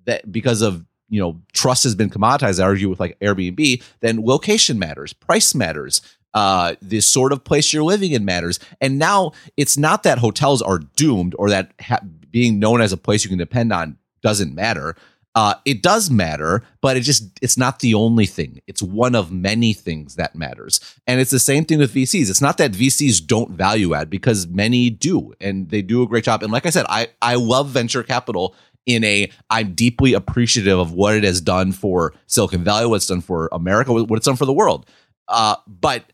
[0.06, 2.60] that because of you know trust has been commoditized.
[2.60, 6.00] I argue with like Airbnb, then location matters, price matters,
[6.34, 8.58] uh, the sort of place you're living in matters.
[8.80, 12.96] And now it's not that hotels are doomed or that ha- being known as a
[12.96, 14.96] place you can depend on doesn't matter.
[15.36, 18.60] Uh, it does matter, but it just it's not the only thing.
[18.68, 20.78] It's one of many things that matters.
[21.08, 22.30] And it's the same thing with VCs.
[22.30, 26.24] It's not that VCs don't value add because many do, and they do a great
[26.24, 26.44] job.
[26.44, 28.54] And like I said, I I love venture capital
[28.86, 33.06] in a I'm deeply appreciative of what it has done for Silicon Valley, what it's
[33.08, 34.86] done for America, what it's done for the world.
[35.26, 36.12] Uh, but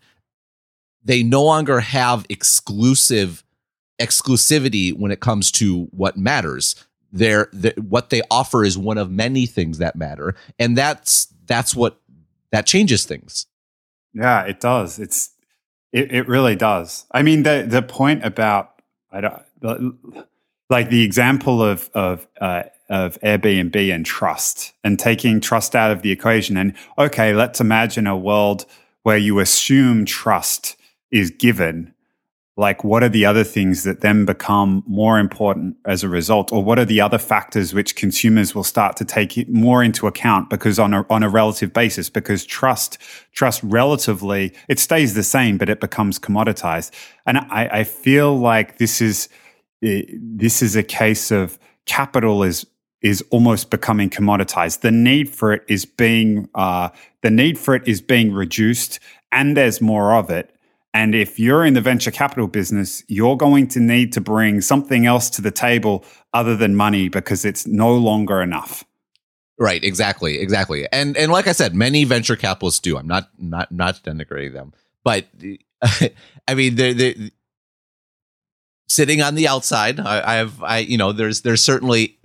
[1.05, 3.44] they no longer have exclusive
[4.01, 6.74] exclusivity when it comes to what matters.
[7.12, 11.74] They're, they, what they offer is one of many things that matter, and that's that's
[11.74, 12.01] what
[12.53, 13.46] that changes things.
[14.14, 14.98] Yeah, it does.
[14.98, 15.30] It's
[15.92, 17.07] it, it really does.
[17.11, 18.80] I mean, the the point about
[19.11, 20.22] I don't
[20.68, 26.03] like the example of of uh, of Airbnb and trust and taking trust out of
[26.03, 26.57] the equation.
[26.57, 28.66] And okay, let's imagine a world
[29.03, 30.76] where you assume trust
[31.11, 31.94] is given,
[32.56, 36.62] like what are the other things that then become more important as a result or
[36.62, 40.78] what are the other factors which consumers will start to take more into account because
[40.78, 42.98] on a, on a relative basis because trust
[43.32, 46.90] trust relatively it stays the same but it becomes commoditized
[47.24, 49.28] and i, I feel like this is
[49.82, 52.66] eh, this is a case of capital is
[53.02, 54.80] is almost becoming commoditized.
[54.80, 56.90] The need for it is being uh,
[57.22, 59.00] the need for it is being reduced,
[59.32, 60.54] and there's more of it.
[60.93, 65.07] And if you're in the venture capital business, you're going to need to bring something
[65.07, 68.84] else to the table other than money because it's no longer enough.
[69.59, 70.88] Right, exactly, exactly.
[70.91, 72.97] And and like I said, many venture capitalists do.
[72.97, 74.72] I'm not not not denigrating them,
[75.05, 75.26] but
[76.49, 77.14] I mean, they're, they're
[78.88, 80.01] sitting on the outside.
[80.01, 82.18] I, I have, I you know, there's there's certainly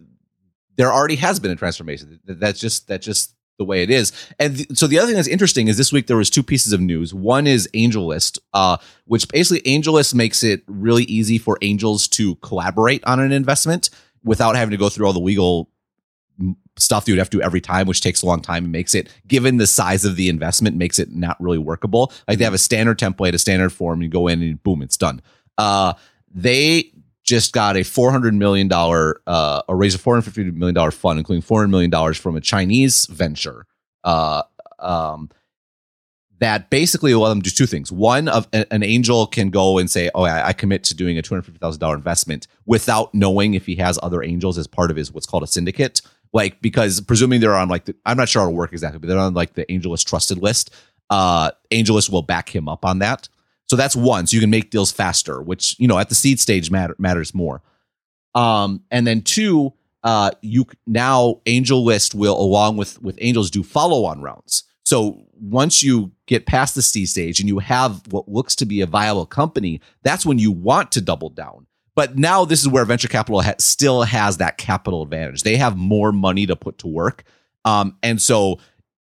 [0.78, 2.20] there already has been a transformation.
[2.26, 4.12] That's just that's just the way it is.
[4.40, 6.74] And th- so the other thing that's interesting is this week there was two pieces
[6.74, 7.14] of news.
[7.14, 13.04] One is AngelList, uh, which basically AngelList makes it really easy for angels to collaborate
[13.06, 13.90] on an investment
[14.24, 15.70] without having to go through all the legal
[16.78, 18.94] stuff you would have to do every time, which takes a long time and makes
[18.94, 22.12] it, given the size of the investment, makes it not really workable.
[22.28, 24.98] Like they have a standard template, a standard form, you go in and boom, it's
[24.98, 25.22] done.
[25.58, 25.94] Uh,
[26.34, 26.92] they
[27.26, 32.14] just got a $400 million, uh, or raised a $450 million fund, including $400 million
[32.14, 33.66] from a Chinese venture.
[34.04, 34.44] Uh,
[34.80, 35.30] um,
[36.40, 37.92] that basically will let them do two things.
[37.92, 41.22] One, of an angel can go and say, "Oh, I, I commit to doing a
[41.22, 44.92] two hundred fifty thousand dollar investment," without knowing if he has other angels as part
[44.92, 46.02] of his what's called a syndicate.
[46.34, 49.08] Like because presuming they're on like the, I'm not sure how it'll work exactly, but
[49.08, 50.72] they're on like the AngelList trusted list.
[51.10, 53.30] Uh, will back him up on that.
[53.68, 54.28] So that's one.
[54.28, 57.34] So you can make deals faster, which you know at the seed stage matter, matters
[57.34, 57.62] more.
[58.34, 64.06] Um, and then two, uh, you now AngelList will along with with Angels do follow
[64.06, 64.64] on rounds.
[64.84, 68.82] So once you get past the seed stage and you have what looks to be
[68.82, 71.66] a viable company, that's when you want to double down.
[71.96, 75.44] But now this is where venture capital ha- still has that capital advantage.
[75.44, 77.24] They have more money to put to work.
[77.64, 78.60] Um, and so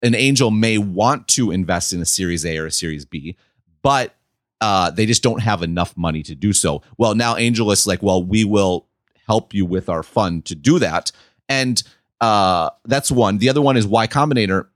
[0.02, 3.36] an angel may want to invest in a series A or a series B,
[3.82, 4.16] but
[4.60, 6.82] uh, they just don't have enough money to do so.
[6.96, 8.86] Well, now AngelList like, well, we will
[9.26, 11.12] help you with our fund to do that.
[11.48, 11.82] And
[12.20, 13.38] uh, that's one.
[13.38, 14.68] The other one is Y Combinator.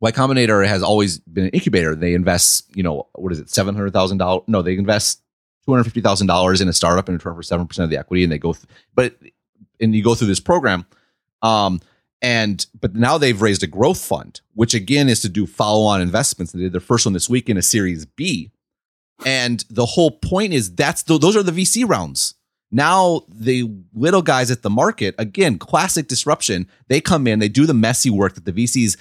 [0.00, 1.94] Y Combinator has always been an incubator.
[1.94, 4.44] They invest, you know, what is it, seven hundred thousand dollars?
[4.46, 5.22] No, they invest
[5.64, 7.98] two hundred fifty thousand dollars in a startup in return for seven percent of the
[7.98, 8.52] equity, and they go.
[8.52, 9.14] Th- but
[9.80, 10.86] and you go through this program,
[11.42, 11.80] um,
[12.22, 16.52] and but now they've raised a growth fund, which again is to do follow-on investments.
[16.52, 18.50] They did their first one this week in a Series B,
[19.24, 22.34] and the whole point is that's the, those are the VC rounds.
[22.72, 26.68] Now the little guys at the market, again, classic disruption.
[26.88, 28.96] They come in, they do the messy work that the VCs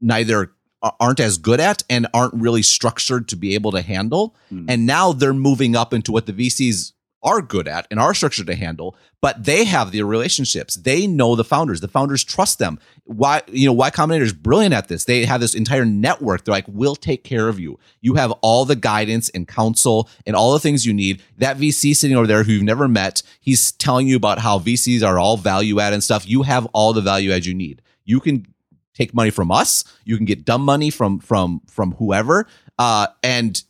[0.00, 0.52] neither
[0.98, 4.34] aren't as good at and aren't really structured to be able to handle.
[4.52, 4.66] Mm.
[4.68, 6.92] And now they're moving up into what the VCs
[7.22, 10.74] are good at and are structured to handle, but they have the relationships.
[10.74, 11.80] They know the founders.
[11.80, 12.78] The founders trust them.
[13.04, 15.04] Why, you know, Y Combinator is brilliant at this.
[15.04, 16.44] They have this entire network.
[16.44, 17.78] They're like, we'll take care of you.
[18.00, 21.22] You have all the guidance and counsel and all the things you need.
[21.38, 25.06] That VC sitting over there who you've never met, he's telling you about how VCs
[25.06, 26.28] are all value add and stuff.
[26.28, 27.82] You have all the value add you need.
[28.04, 28.46] You can
[28.94, 29.84] take money from us.
[30.04, 32.46] You can get dumb money from from from whoever.
[32.78, 33.62] Uh, and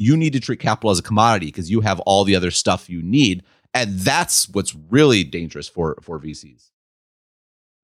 [0.00, 2.88] you need to treat capital as a commodity because you have all the other stuff
[2.88, 3.42] you need,
[3.74, 6.70] and that's what's really dangerous for for VCs.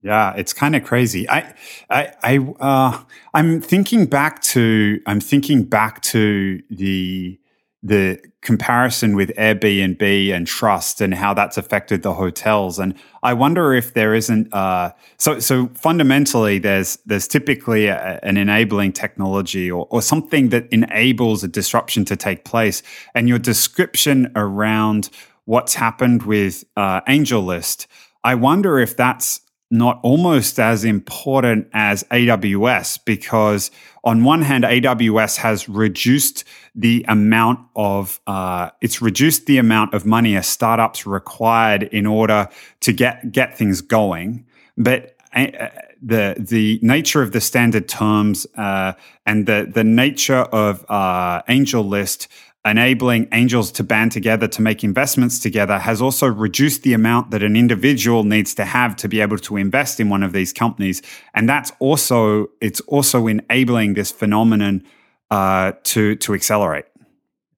[0.02, 1.28] Yeah, it's kind of crazy.
[1.28, 1.54] I,
[1.90, 3.02] I, I, uh,
[3.34, 7.40] I'm thinking back to, I'm thinking back to the
[7.86, 12.78] the comparison with Airbnb and trust and how that's affected the hotels.
[12.78, 18.36] And I wonder if there isn't uh, so so fundamentally there's there's typically a, an
[18.36, 22.82] enabling technology or, or something that enables a disruption to take place.
[23.14, 25.10] And your description around
[25.44, 27.86] what's happened with uh, AngelList,
[28.24, 29.40] I wonder if that's
[29.70, 33.70] not almost as important as AWS because
[34.04, 36.44] on one hand, AWS has reduced
[36.76, 42.48] the amount of uh, it's reduced the amount of money a startups required in order
[42.80, 44.46] to get get things going,
[44.78, 45.68] but uh,
[46.00, 48.92] the the nature of the standard terms uh,
[49.26, 52.28] and the the nature of uh, AngelList
[52.66, 57.42] enabling angels to band together to make investments together has also reduced the amount that
[57.42, 61.00] an individual needs to have to be able to invest in one of these companies.
[61.34, 64.82] And that's also it's also enabling this phenomenon
[65.30, 66.86] uh, to to accelerate.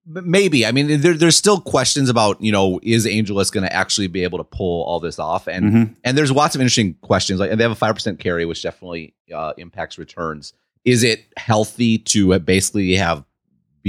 [0.06, 0.64] Maybe.
[0.66, 4.24] I mean there, there's still questions about you know is AngelList going to actually be
[4.24, 5.46] able to pull all this off?
[5.46, 5.92] And mm-hmm.
[6.04, 7.40] and there's lots of interesting questions.
[7.40, 10.52] Like they have a 5% carry which definitely uh, impacts returns.
[10.84, 13.24] Is it healthy to basically have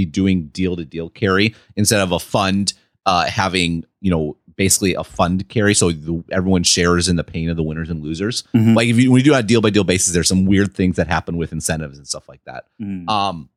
[0.00, 2.72] be doing deal to deal carry instead of a fund
[3.06, 7.48] uh, having you know basically a fund carry so the, everyone shares in the pain
[7.48, 8.74] of the winners and losers mm-hmm.
[8.74, 10.74] like if you when you do on a deal by deal basis there's some weird
[10.74, 13.08] things that happen with incentives and stuff like that mm.
[13.08, 13.48] um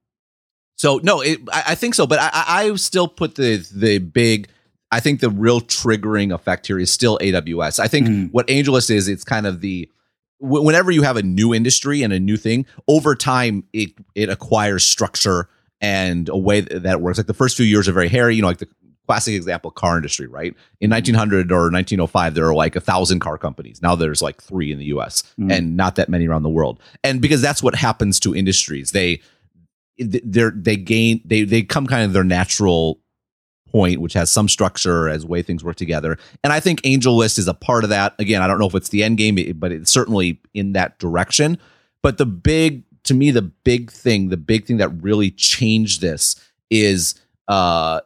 [0.78, 4.48] so no it, I, I, think so but I, I still put the the big
[4.92, 8.32] i think the real triggering effect here is still aws i think mm.
[8.32, 9.90] what AngelList is it's kind of the
[10.40, 14.86] whenever you have a new industry and a new thing over time it it acquires
[14.86, 15.50] structure
[15.84, 17.20] and a way that works.
[17.20, 18.70] Like the first few years are very hairy, you know, like the
[19.06, 20.56] classic example car industry, right?
[20.80, 23.82] In 1900 or 1905, there were like a thousand car companies.
[23.82, 25.52] Now there's like three in the US mm.
[25.52, 26.80] and not that many around the world.
[27.04, 29.20] And because that's what happens to industries, they,
[29.98, 33.02] they're, they gain, they, they come kind of their natural
[33.70, 36.18] point, which has some structure as way things work together.
[36.46, 38.16] And I think AngelList is a part of that.
[38.20, 41.58] Again, I don't know if it's the end game, but it's certainly in that direction.
[42.02, 46.36] But the big, to me, the big thing, the big thing that really changed this
[46.70, 47.16] is
[47.48, 48.00] uh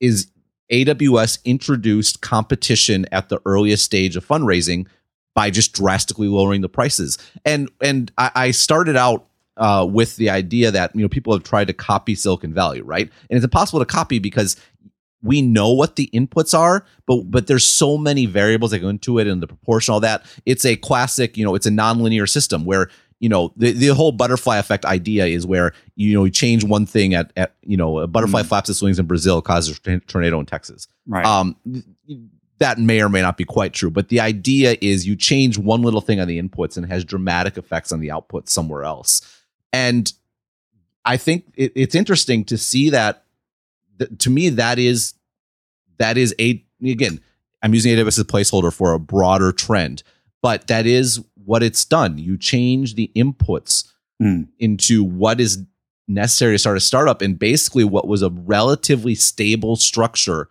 [0.00, 0.30] is
[0.70, 4.86] AWS introduced competition at the earliest stage of fundraising
[5.34, 7.18] by just drastically lowering the prices.
[7.44, 9.26] And and I, I started out
[9.56, 13.10] uh, with the idea that you know people have tried to copy Silicon Valley, right?
[13.28, 14.56] And it's impossible to copy because
[15.22, 19.18] we know what the inputs are, but but there's so many variables that go into
[19.18, 20.24] it and the proportion, all that.
[20.46, 22.90] It's a classic, you know, it's a nonlinear system where
[23.20, 26.86] you know the, the whole butterfly effect idea is where you know you change one
[26.86, 28.46] thing at, at you know a butterfly mm.
[28.46, 30.88] flaps its wings in Brazil causes a tornado in Texas.
[31.06, 31.24] Right.
[31.24, 31.56] Um,
[32.58, 35.82] that may or may not be quite true, but the idea is you change one
[35.82, 39.22] little thing on the inputs and it has dramatic effects on the output somewhere else.
[39.72, 40.12] And
[41.04, 43.24] I think it, it's interesting to see that.
[43.98, 45.14] Th- to me, that is
[45.98, 47.20] that is a again.
[47.62, 50.02] I'm using AWS as a placeholder for a broader trend,
[50.42, 52.18] but that is what it's done.
[52.18, 53.90] You change the inputs
[54.22, 54.48] mm.
[54.58, 55.64] into what is
[56.08, 60.48] necessary to start a startup, and basically what was a relatively stable structure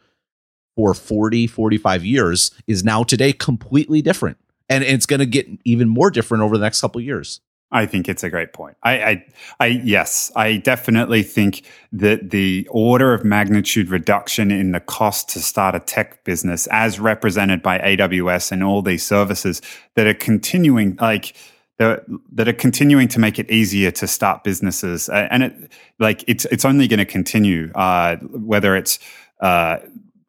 [0.76, 4.38] for 40, 45 years is now today completely different.
[4.70, 7.42] And it's going to get even more different over the next couple years.
[7.72, 8.78] I think it's a great point.
[8.82, 9.26] I, I,
[9.59, 15.39] I, yes, I definitely think that the order of magnitude reduction in the cost to
[15.39, 19.61] start a tech business, as represented by AWS and all these services
[19.95, 21.36] that are continuing, like
[21.78, 22.05] that,
[22.39, 26.88] are continuing to make it easier to start businesses, and it, like it's it's only
[26.88, 27.72] going to continue.
[27.74, 28.99] Uh, whether it's
[29.41, 29.78] uh,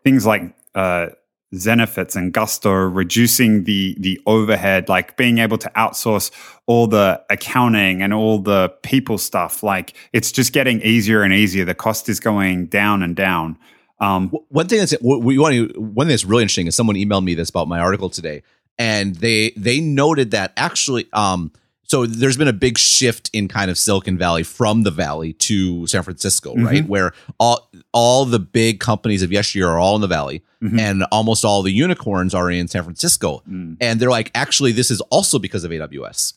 [0.05, 1.07] things like uh,
[1.55, 6.31] Zenefits and Gusto, reducing the the overhead, like being able to outsource
[6.67, 9.63] all the accounting and all the people stuff.
[9.63, 11.65] Like it's just getting easier and easier.
[11.65, 13.59] The cost is going down and down.
[13.99, 17.25] Um, one thing that's we want to, one thing that's really interesting is someone emailed
[17.25, 18.43] me this about my article today,
[18.79, 21.53] and they they noted that actually um,
[21.91, 25.89] so there's been a big shift in kind of Silicon Valley from the Valley to
[25.89, 26.65] San Francisco, mm-hmm.
[26.65, 26.87] right?
[26.87, 30.79] Where all all the big companies of yesteryear are all in the Valley, mm-hmm.
[30.79, 33.43] and almost all the unicorns are in San Francisco.
[33.51, 33.77] Mm.
[33.81, 36.35] And they're like, actually, this is also because of AWS.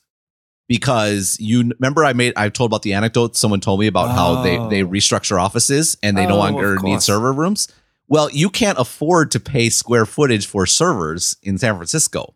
[0.68, 3.36] Because you remember, I made I told about the anecdote.
[3.36, 4.14] Someone told me about oh.
[4.14, 4.88] how they they oh.
[4.88, 7.68] restructure offices and they oh, no longer need server rooms.
[8.08, 12.34] Well, you can't afford to pay square footage for servers in San Francisco.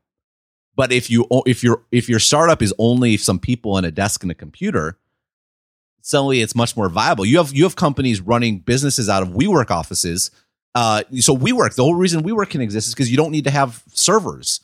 [0.77, 4.21] But if you if your if your startup is only some people and a desk
[4.21, 4.99] and a computer,
[6.01, 7.25] suddenly it's much more viable.
[7.25, 10.29] You have you have companies running businesses out of WeWork offices.
[10.75, 13.49] Uh, so WeWork, the whole reason WeWork can exist is because you don't need to
[13.49, 14.61] have servers,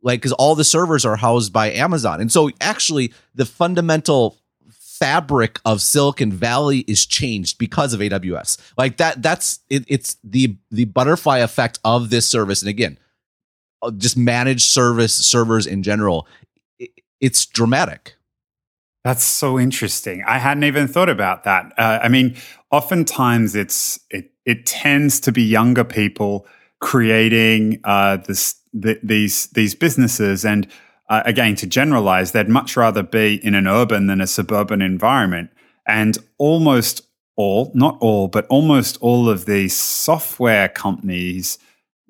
[0.00, 2.22] like because all the servers are housed by Amazon.
[2.22, 4.38] And so actually, the fundamental
[4.70, 8.56] fabric of Silicon Valley is changed because of AWS.
[8.78, 12.62] Like that, that's it, it's the the butterfly effect of this service.
[12.62, 12.96] And again,
[13.90, 16.26] just managed service servers in general,
[17.20, 18.14] it's dramatic.
[19.04, 20.22] That's so interesting.
[20.26, 21.72] I hadn't even thought about that.
[21.76, 22.36] Uh, I mean,
[22.70, 26.46] oftentimes it's it it tends to be younger people
[26.80, 30.68] creating uh, this the, these these businesses, and
[31.08, 35.50] uh, again, to generalize, they'd much rather be in an urban than a suburban environment.
[35.86, 37.02] And almost
[37.36, 41.58] all, not all, but almost all of these software companies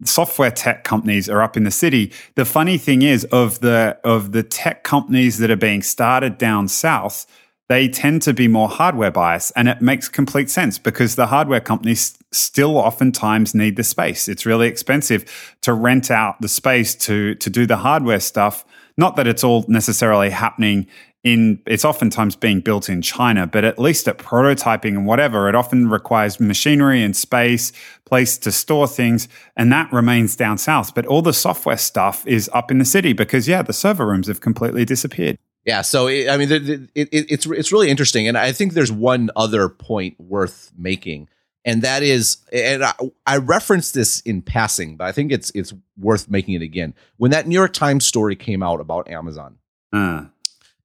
[0.04, 2.12] software tech companies are up in the city.
[2.34, 6.68] The funny thing is of the of the tech companies that are being started down
[6.68, 7.26] south,
[7.68, 11.60] they tend to be more hardware biased and it makes complete sense because the hardware
[11.60, 14.28] companies still oftentimes need the space.
[14.28, 18.64] It's really expensive to rent out the space to to do the hardware stuff.
[18.96, 20.86] Not that it's all necessarily happening
[21.24, 25.54] in it's oftentimes being built in China, but at least at prototyping and whatever, it
[25.54, 27.72] often requires machinery and space,
[28.04, 30.94] place to store things, and that remains down south.
[30.94, 34.26] But all the software stuff is up in the city because yeah, the server rooms
[34.26, 35.38] have completely disappeared.
[35.64, 38.90] Yeah, so it, I mean, it, it, it's it's really interesting, and I think there's
[38.90, 41.28] one other point worth making,
[41.64, 42.94] and that is, and I,
[43.28, 46.94] I referenced this in passing, but I think it's it's worth making it again.
[47.16, 49.58] When that New York Times story came out about Amazon,
[49.92, 50.24] uh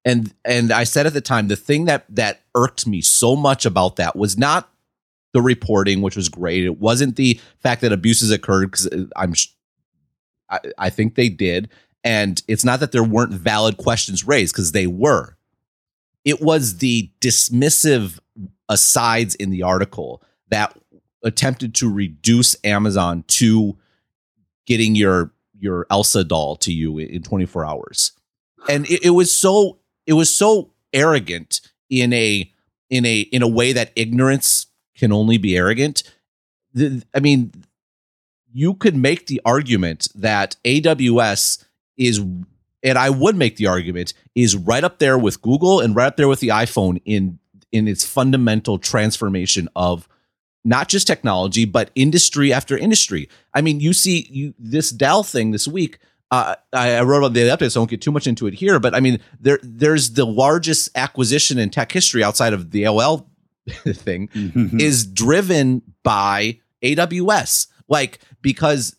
[0.07, 3.65] and and I said at the time the thing that that irked me so much
[3.65, 4.71] about that was not
[5.33, 6.63] the reporting, which was great.
[6.63, 9.33] It wasn't the fact that abuses occurred because uh, I'm
[10.49, 11.69] I, I think they did,
[12.05, 15.35] and it's not that there weren't valid questions raised because they were.
[16.23, 18.17] It was the dismissive
[18.69, 20.77] asides in the article that
[21.21, 23.77] attempted to reduce Amazon to
[24.65, 28.13] getting your your Elsa doll to you in 24 hours.
[28.69, 32.51] And it, it was so it was so arrogant in a
[32.89, 36.03] in a in a way that ignorance can only be arrogant
[36.77, 37.51] the, I mean,
[38.53, 41.65] you could make the argument that AWS
[41.97, 46.07] is, and I would make the argument is right up there with Google and right
[46.07, 47.39] up there with the iPhone in
[47.73, 50.07] in its fundamental transformation of
[50.63, 53.27] not just technology but industry after industry.
[53.53, 55.99] I mean, you see you this Dell thing this week.
[56.29, 58.79] Uh, I, wrote about the update, so I won't get too much into it here.
[58.79, 63.27] But I mean, there there's the largest acquisition in tech history outside of the AOL
[63.67, 64.79] thing mm-hmm.
[64.79, 67.67] is driven by AWS.
[67.87, 68.95] Like because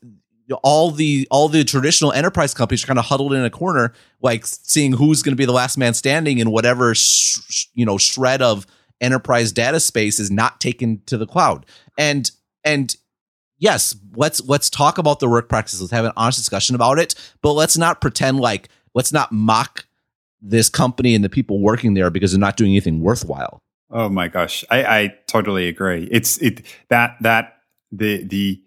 [0.62, 4.47] all the all the traditional enterprise companies are kind of huddled in a corner, like
[4.47, 8.41] seeing who's going to be the last man standing in whatever sh- you know shred
[8.41, 8.66] of
[9.01, 11.66] enterprise data space is not taken to the cloud.
[11.99, 12.31] And
[12.64, 12.97] and
[13.59, 15.80] yes, let's let's talk about the work practices.
[15.80, 19.86] Let's have an honest discussion about it, but let's not pretend like let's not mock
[20.40, 23.59] this company and the people working there because they're not doing anything worthwhile.
[23.90, 26.09] Oh my gosh, I, I totally agree.
[26.11, 27.59] It's it that that
[27.90, 28.62] the the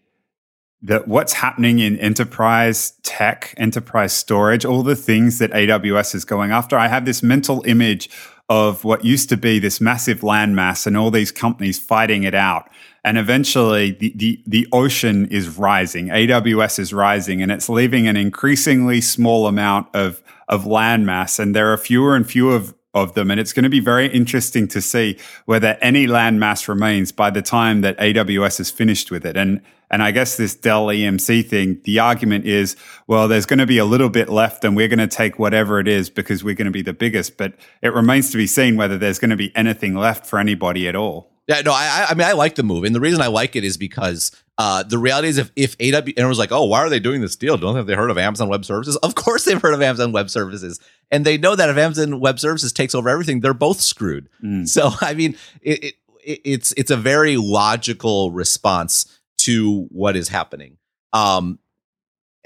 [0.84, 6.52] that what's happening in enterprise tech, enterprise storage, all the things that AWS is going
[6.52, 6.76] after.
[6.76, 8.10] I have this mental image
[8.52, 12.70] of what used to be this massive landmass and all these companies fighting it out.
[13.02, 16.08] And eventually the, the, the ocean is rising.
[16.08, 21.40] AWS is rising and it's leaving an increasingly small amount of, of landmass.
[21.40, 23.32] And there are fewer and fewer of, of them.
[23.32, 27.42] And it's going to be very interesting to see whether any landmass remains by the
[27.42, 29.38] time that AWS is finished with it.
[29.38, 32.76] And, and I guess this Dell EMC thing, the argument is,
[33.08, 35.80] well, there's going to be a little bit left and we're going to take whatever
[35.80, 37.38] it is because we're going to be the biggest.
[37.38, 40.88] But it remains to be seen whether there's going to be anything left for anybody
[40.88, 41.31] at all.
[41.52, 42.86] Yeah, no, I, I mean, I like the move.
[42.86, 46.14] And the reason I like it is because uh, the reality is, if if AWS
[46.16, 47.58] and was like, oh, why are they doing this deal?
[47.58, 48.96] Don't have they heard of Amazon Web Services?
[49.04, 50.80] Of course, they've heard of Amazon Web Services,
[51.10, 54.30] and they know that if Amazon Web Services takes over everything, they're both screwed.
[54.42, 54.66] Mm.
[54.66, 60.78] So, I mean, it, it, it's it's a very logical response to what is happening.
[61.12, 61.60] Um,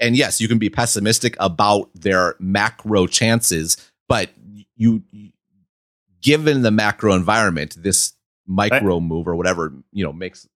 [0.00, 3.76] and yes, you can be pessimistic about their macro chances,
[4.08, 4.30] but
[4.74, 5.04] you,
[6.20, 8.15] given the macro environment, this
[8.46, 10.48] micro move or whatever you know makes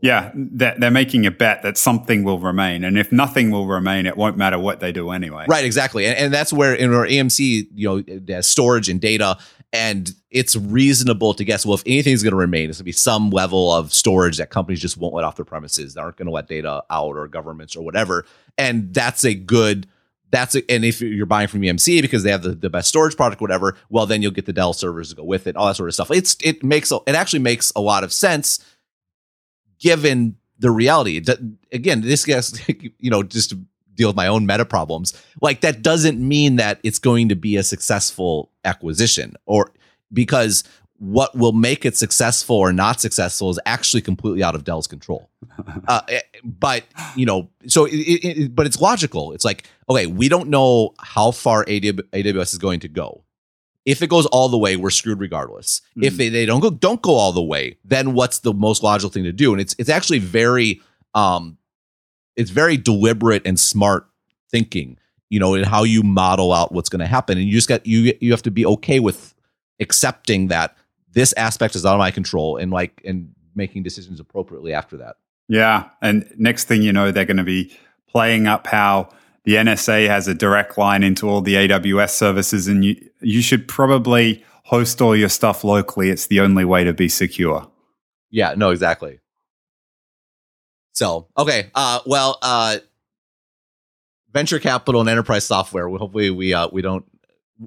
[0.00, 4.06] yeah, they're, they're making a bet that something will remain, and if nothing will remain,
[4.06, 5.46] it won't matter what they do anyway.
[5.48, 9.38] Right, exactly, and, and that's where in our EMC, you know, has storage and data,
[9.72, 11.64] and it's reasonable to guess.
[11.64, 14.50] Well, if anything's going to remain, it's going to be some level of storage that
[14.50, 15.94] companies just won't let off their premises.
[15.94, 18.26] They aren't going to let data out, or governments, or whatever,
[18.58, 19.86] and that's a good
[20.30, 23.16] that's a, and if you're buying from EMC because they have the, the best storage
[23.16, 25.76] product, whatever, well then you'll get the Dell servers to go with it, all that
[25.76, 26.10] sort of stuff.
[26.10, 28.64] It's it makes it actually makes a lot of sense
[29.78, 31.22] given the reality.
[31.72, 32.66] Again, this gets,
[32.98, 33.60] you know, just to
[33.94, 37.56] deal with my own meta problems, like that doesn't mean that it's going to be
[37.56, 39.72] a successful acquisition or
[40.12, 40.64] because
[40.98, 45.30] what will make it successful or not successful is actually completely out of Dell's control.
[45.86, 46.84] Uh, eh, but
[47.14, 49.32] you know, so it, it, but it's logical.
[49.32, 53.22] It's like okay, we don't know how far AWS is going to go.
[53.84, 55.82] If it goes all the way, we're screwed regardless.
[55.90, 56.04] Mm-hmm.
[56.04, 59.10] If they, they don't go don't go all the way, then what's the most logical
[59.10, 59.52] thing to do?
[59.52, 60.80] And it's it's actually very
[61.14, 61.58] um
[62.36, 64.08] it's very deliberate and smart
[64.50, 67.38] thinking, you know, in how you model out what's going to happen.
[67.38, 69.34] And you just got you you have to be okay with
[69.80, 70.76] accepting that
[71.14, 75.16] this aspect is out of my control and like and making decisions appropriately after that.
[75.48, 75.88] Yeah.
[76.02, 77.76] And next thing you know, they're going to be
[78.08, 79.10] playing up how
[79.44, 83.68] the NSA has a direct line into all the AWS services, and you you should
[83.68, 86.08] probably host all your stuff locally.
[86.08, 87.70] It's the only way to be secure.
[88.30, 89.20] Yeah, no, exactly.
[90.92, 92.78] So okay, uh, well, uh,
[94.32, 95.88] venture capital and enterprise software.
[95.88, 97.04] Hopefully, we uh, we don't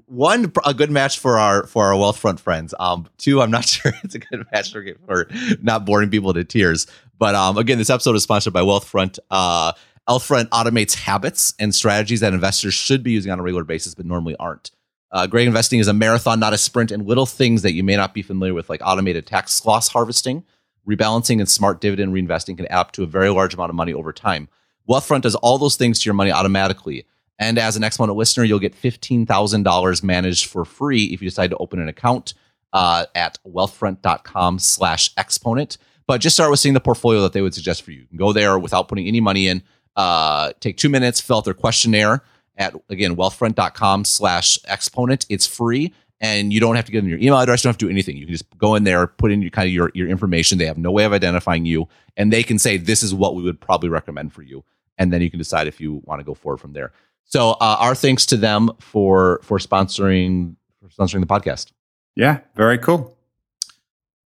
[0.06, 2.74] one a good match for our for our Wealthfront friends.
[2.80, 5.28] Um, two, I'm not sure it's a good match for, for
[5.62, 6.88] not boring people to tears.
[7.18, 9.20] But um, again, this episode is sponsored by Wealthfront.
[9.32, 9.74] Uh,
[10.08, 14.06] Wealthfront automates habits and strategies that investors should be using on a regular basis, but
[14.06, 14.72] normally aren't.
[15.12, 17.96] Uh, great investing is a marathon, not a sprint, and little things that you may
[17.96, 20.44] not be familiar with, like automated tax loss harvesting,
[20.88, 23.94] rebalancing, and smart dividend reinvesting, can add up to a very large amount of money
[23.94, 24.48] over time.
[24.88, 27.06] Wealthfront does all those things to your money automatically.
[27.40, 31.58] And as an Exponent listener, you'll get $15,000 managed for free if you decide to
[31.58, 32.34] open an account
[32.74, 35.78] uh, at wealthfront.com slash exponent.
[36.08, 38.00] But just start with seeing the portfolio that they would suggest for you.
[38.00, 39.62] you can go there without putting any money in
[39.98, 42.24] uh, take two minutes, fill out their questionnaire
[42.56, 45.26] at again wealthfront.com slash exponent.
[45.28, 47.64] It's free and you don't have to give them your email address.
[47.64, 48.18] You don't have to do anything.
[48.18, 50.58] You can just go in there, put in your kind of your, your information.
[50.58, 53.44] They have no way of identifying you, and they can say this is what we
[53.44, 54.64] would probably recommend for you,
[54.98, 56.92] and then you can decide if you want to go forward from there.
[57.28, 61.72] So uh, our thanks to them for for sponsoring for sponsoring the podcast.
[62.16, 63.16] Yeah, very cool.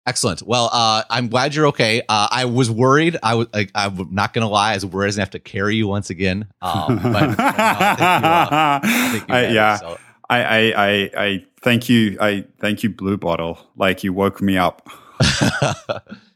[0.08, 0.42] Excellent.
[0.42, 2.02] Well, uh, I'm glad you're okay.
[2.10, 3.18] Uh, I was worried.
[3.22, 4.72] I was like, I'm not gonna lie.
[4.72, 6.48] I was worried I was have to carry you once again.
[6.62, 9.76] Um, but, but no, I you, I think you yeah.
[9.76, 9.98] so.
[10.30, 12.18] I, I, I, I thank you.
[12.22, 13.60] I thank you, Blue Bottle.
[13.76, 14.90] Like you woke me up.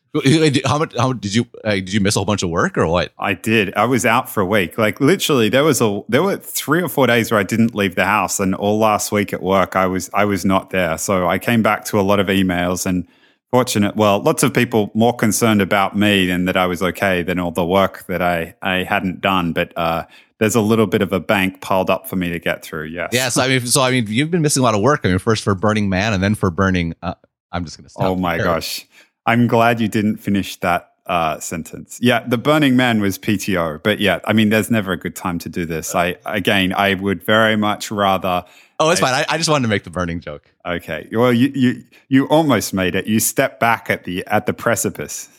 [0.66, 0.96] how much?
[0.98, 1.46] How did you?
[1.64, 3.14] Uh, did you miss a whole bunch of work or what?
[3.20, 3.74] I did.
[3.76, 4.78] I was out for a week.
[4.78, 7.96] Like literally, there was a there were three or four days where I didn't leave
[7.96, 10.98] the house, and all last week at work, I was I was not there.
[10.98, 13.08] So I came back to a lot of emails, and
[13.56, 13.96] fortunate.
[13.96, 17.52] Well, lots of people more concerned about me and that I was okay than all
[17.52, 19.54] the work that I I hadn't done.
[19.54, 20.06] But uh,
[20.40, 22.86] there's a little bit of a bank piled up for me to get through.
[22.86, 23.12] Yes.
[23.14, 23.30] Yeah.
[23.30, 25.02] So I mean, so I mean, you've been missing a lot of work.
[25.04, 26.96] I mean, first for Burning Man, and then for Burning.
[27.02, 27.14] Uh,
[27.52, 28.04] I'm just gonna stop.
[28.04, 28.46] Oh my there.
[28.46, 28.86] gosh.
[29.26, 32.00] I'm glad you didn't finish that uh, sentence.
[32.02, 35.40] Yeah, the Burning Man was PTO, but yeah, I mean, there's never a good time
[35.40, 35.94] to do this.
[35.96, 38.44] I again, I would very much rather.
[38.80, 39.14] Oh, it's fine.
[39.14, 40.52] I, I just wanted to make the burning joke.
[40.66, 43.08] Okay, well, you you you almost made it.
[43.08, 45.30] You stepped back at the at the precipice.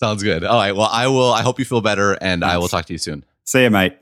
[0.00, 0.44] Sounds good.
[0.44, 0.76] All right.
[0.76, 1.32] Well, I will.
[1.32, 3.24] I hope you feel better, and I will talk to you soon.
[3.44, 3.96] See you, mate.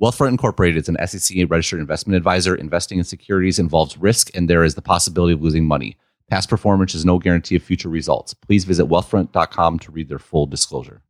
[0.00, 2.54] Wealthfront Incorporated is an SEC registered investment advisor.
[2.54, 5.96] Investing in securities involves risk, and there is the possibility of losing money.
[6.30, 8.34] Past performance is no guarantee of future results.
[8.34, 11.02] Please visit wealthfront.com to read their full disclosure.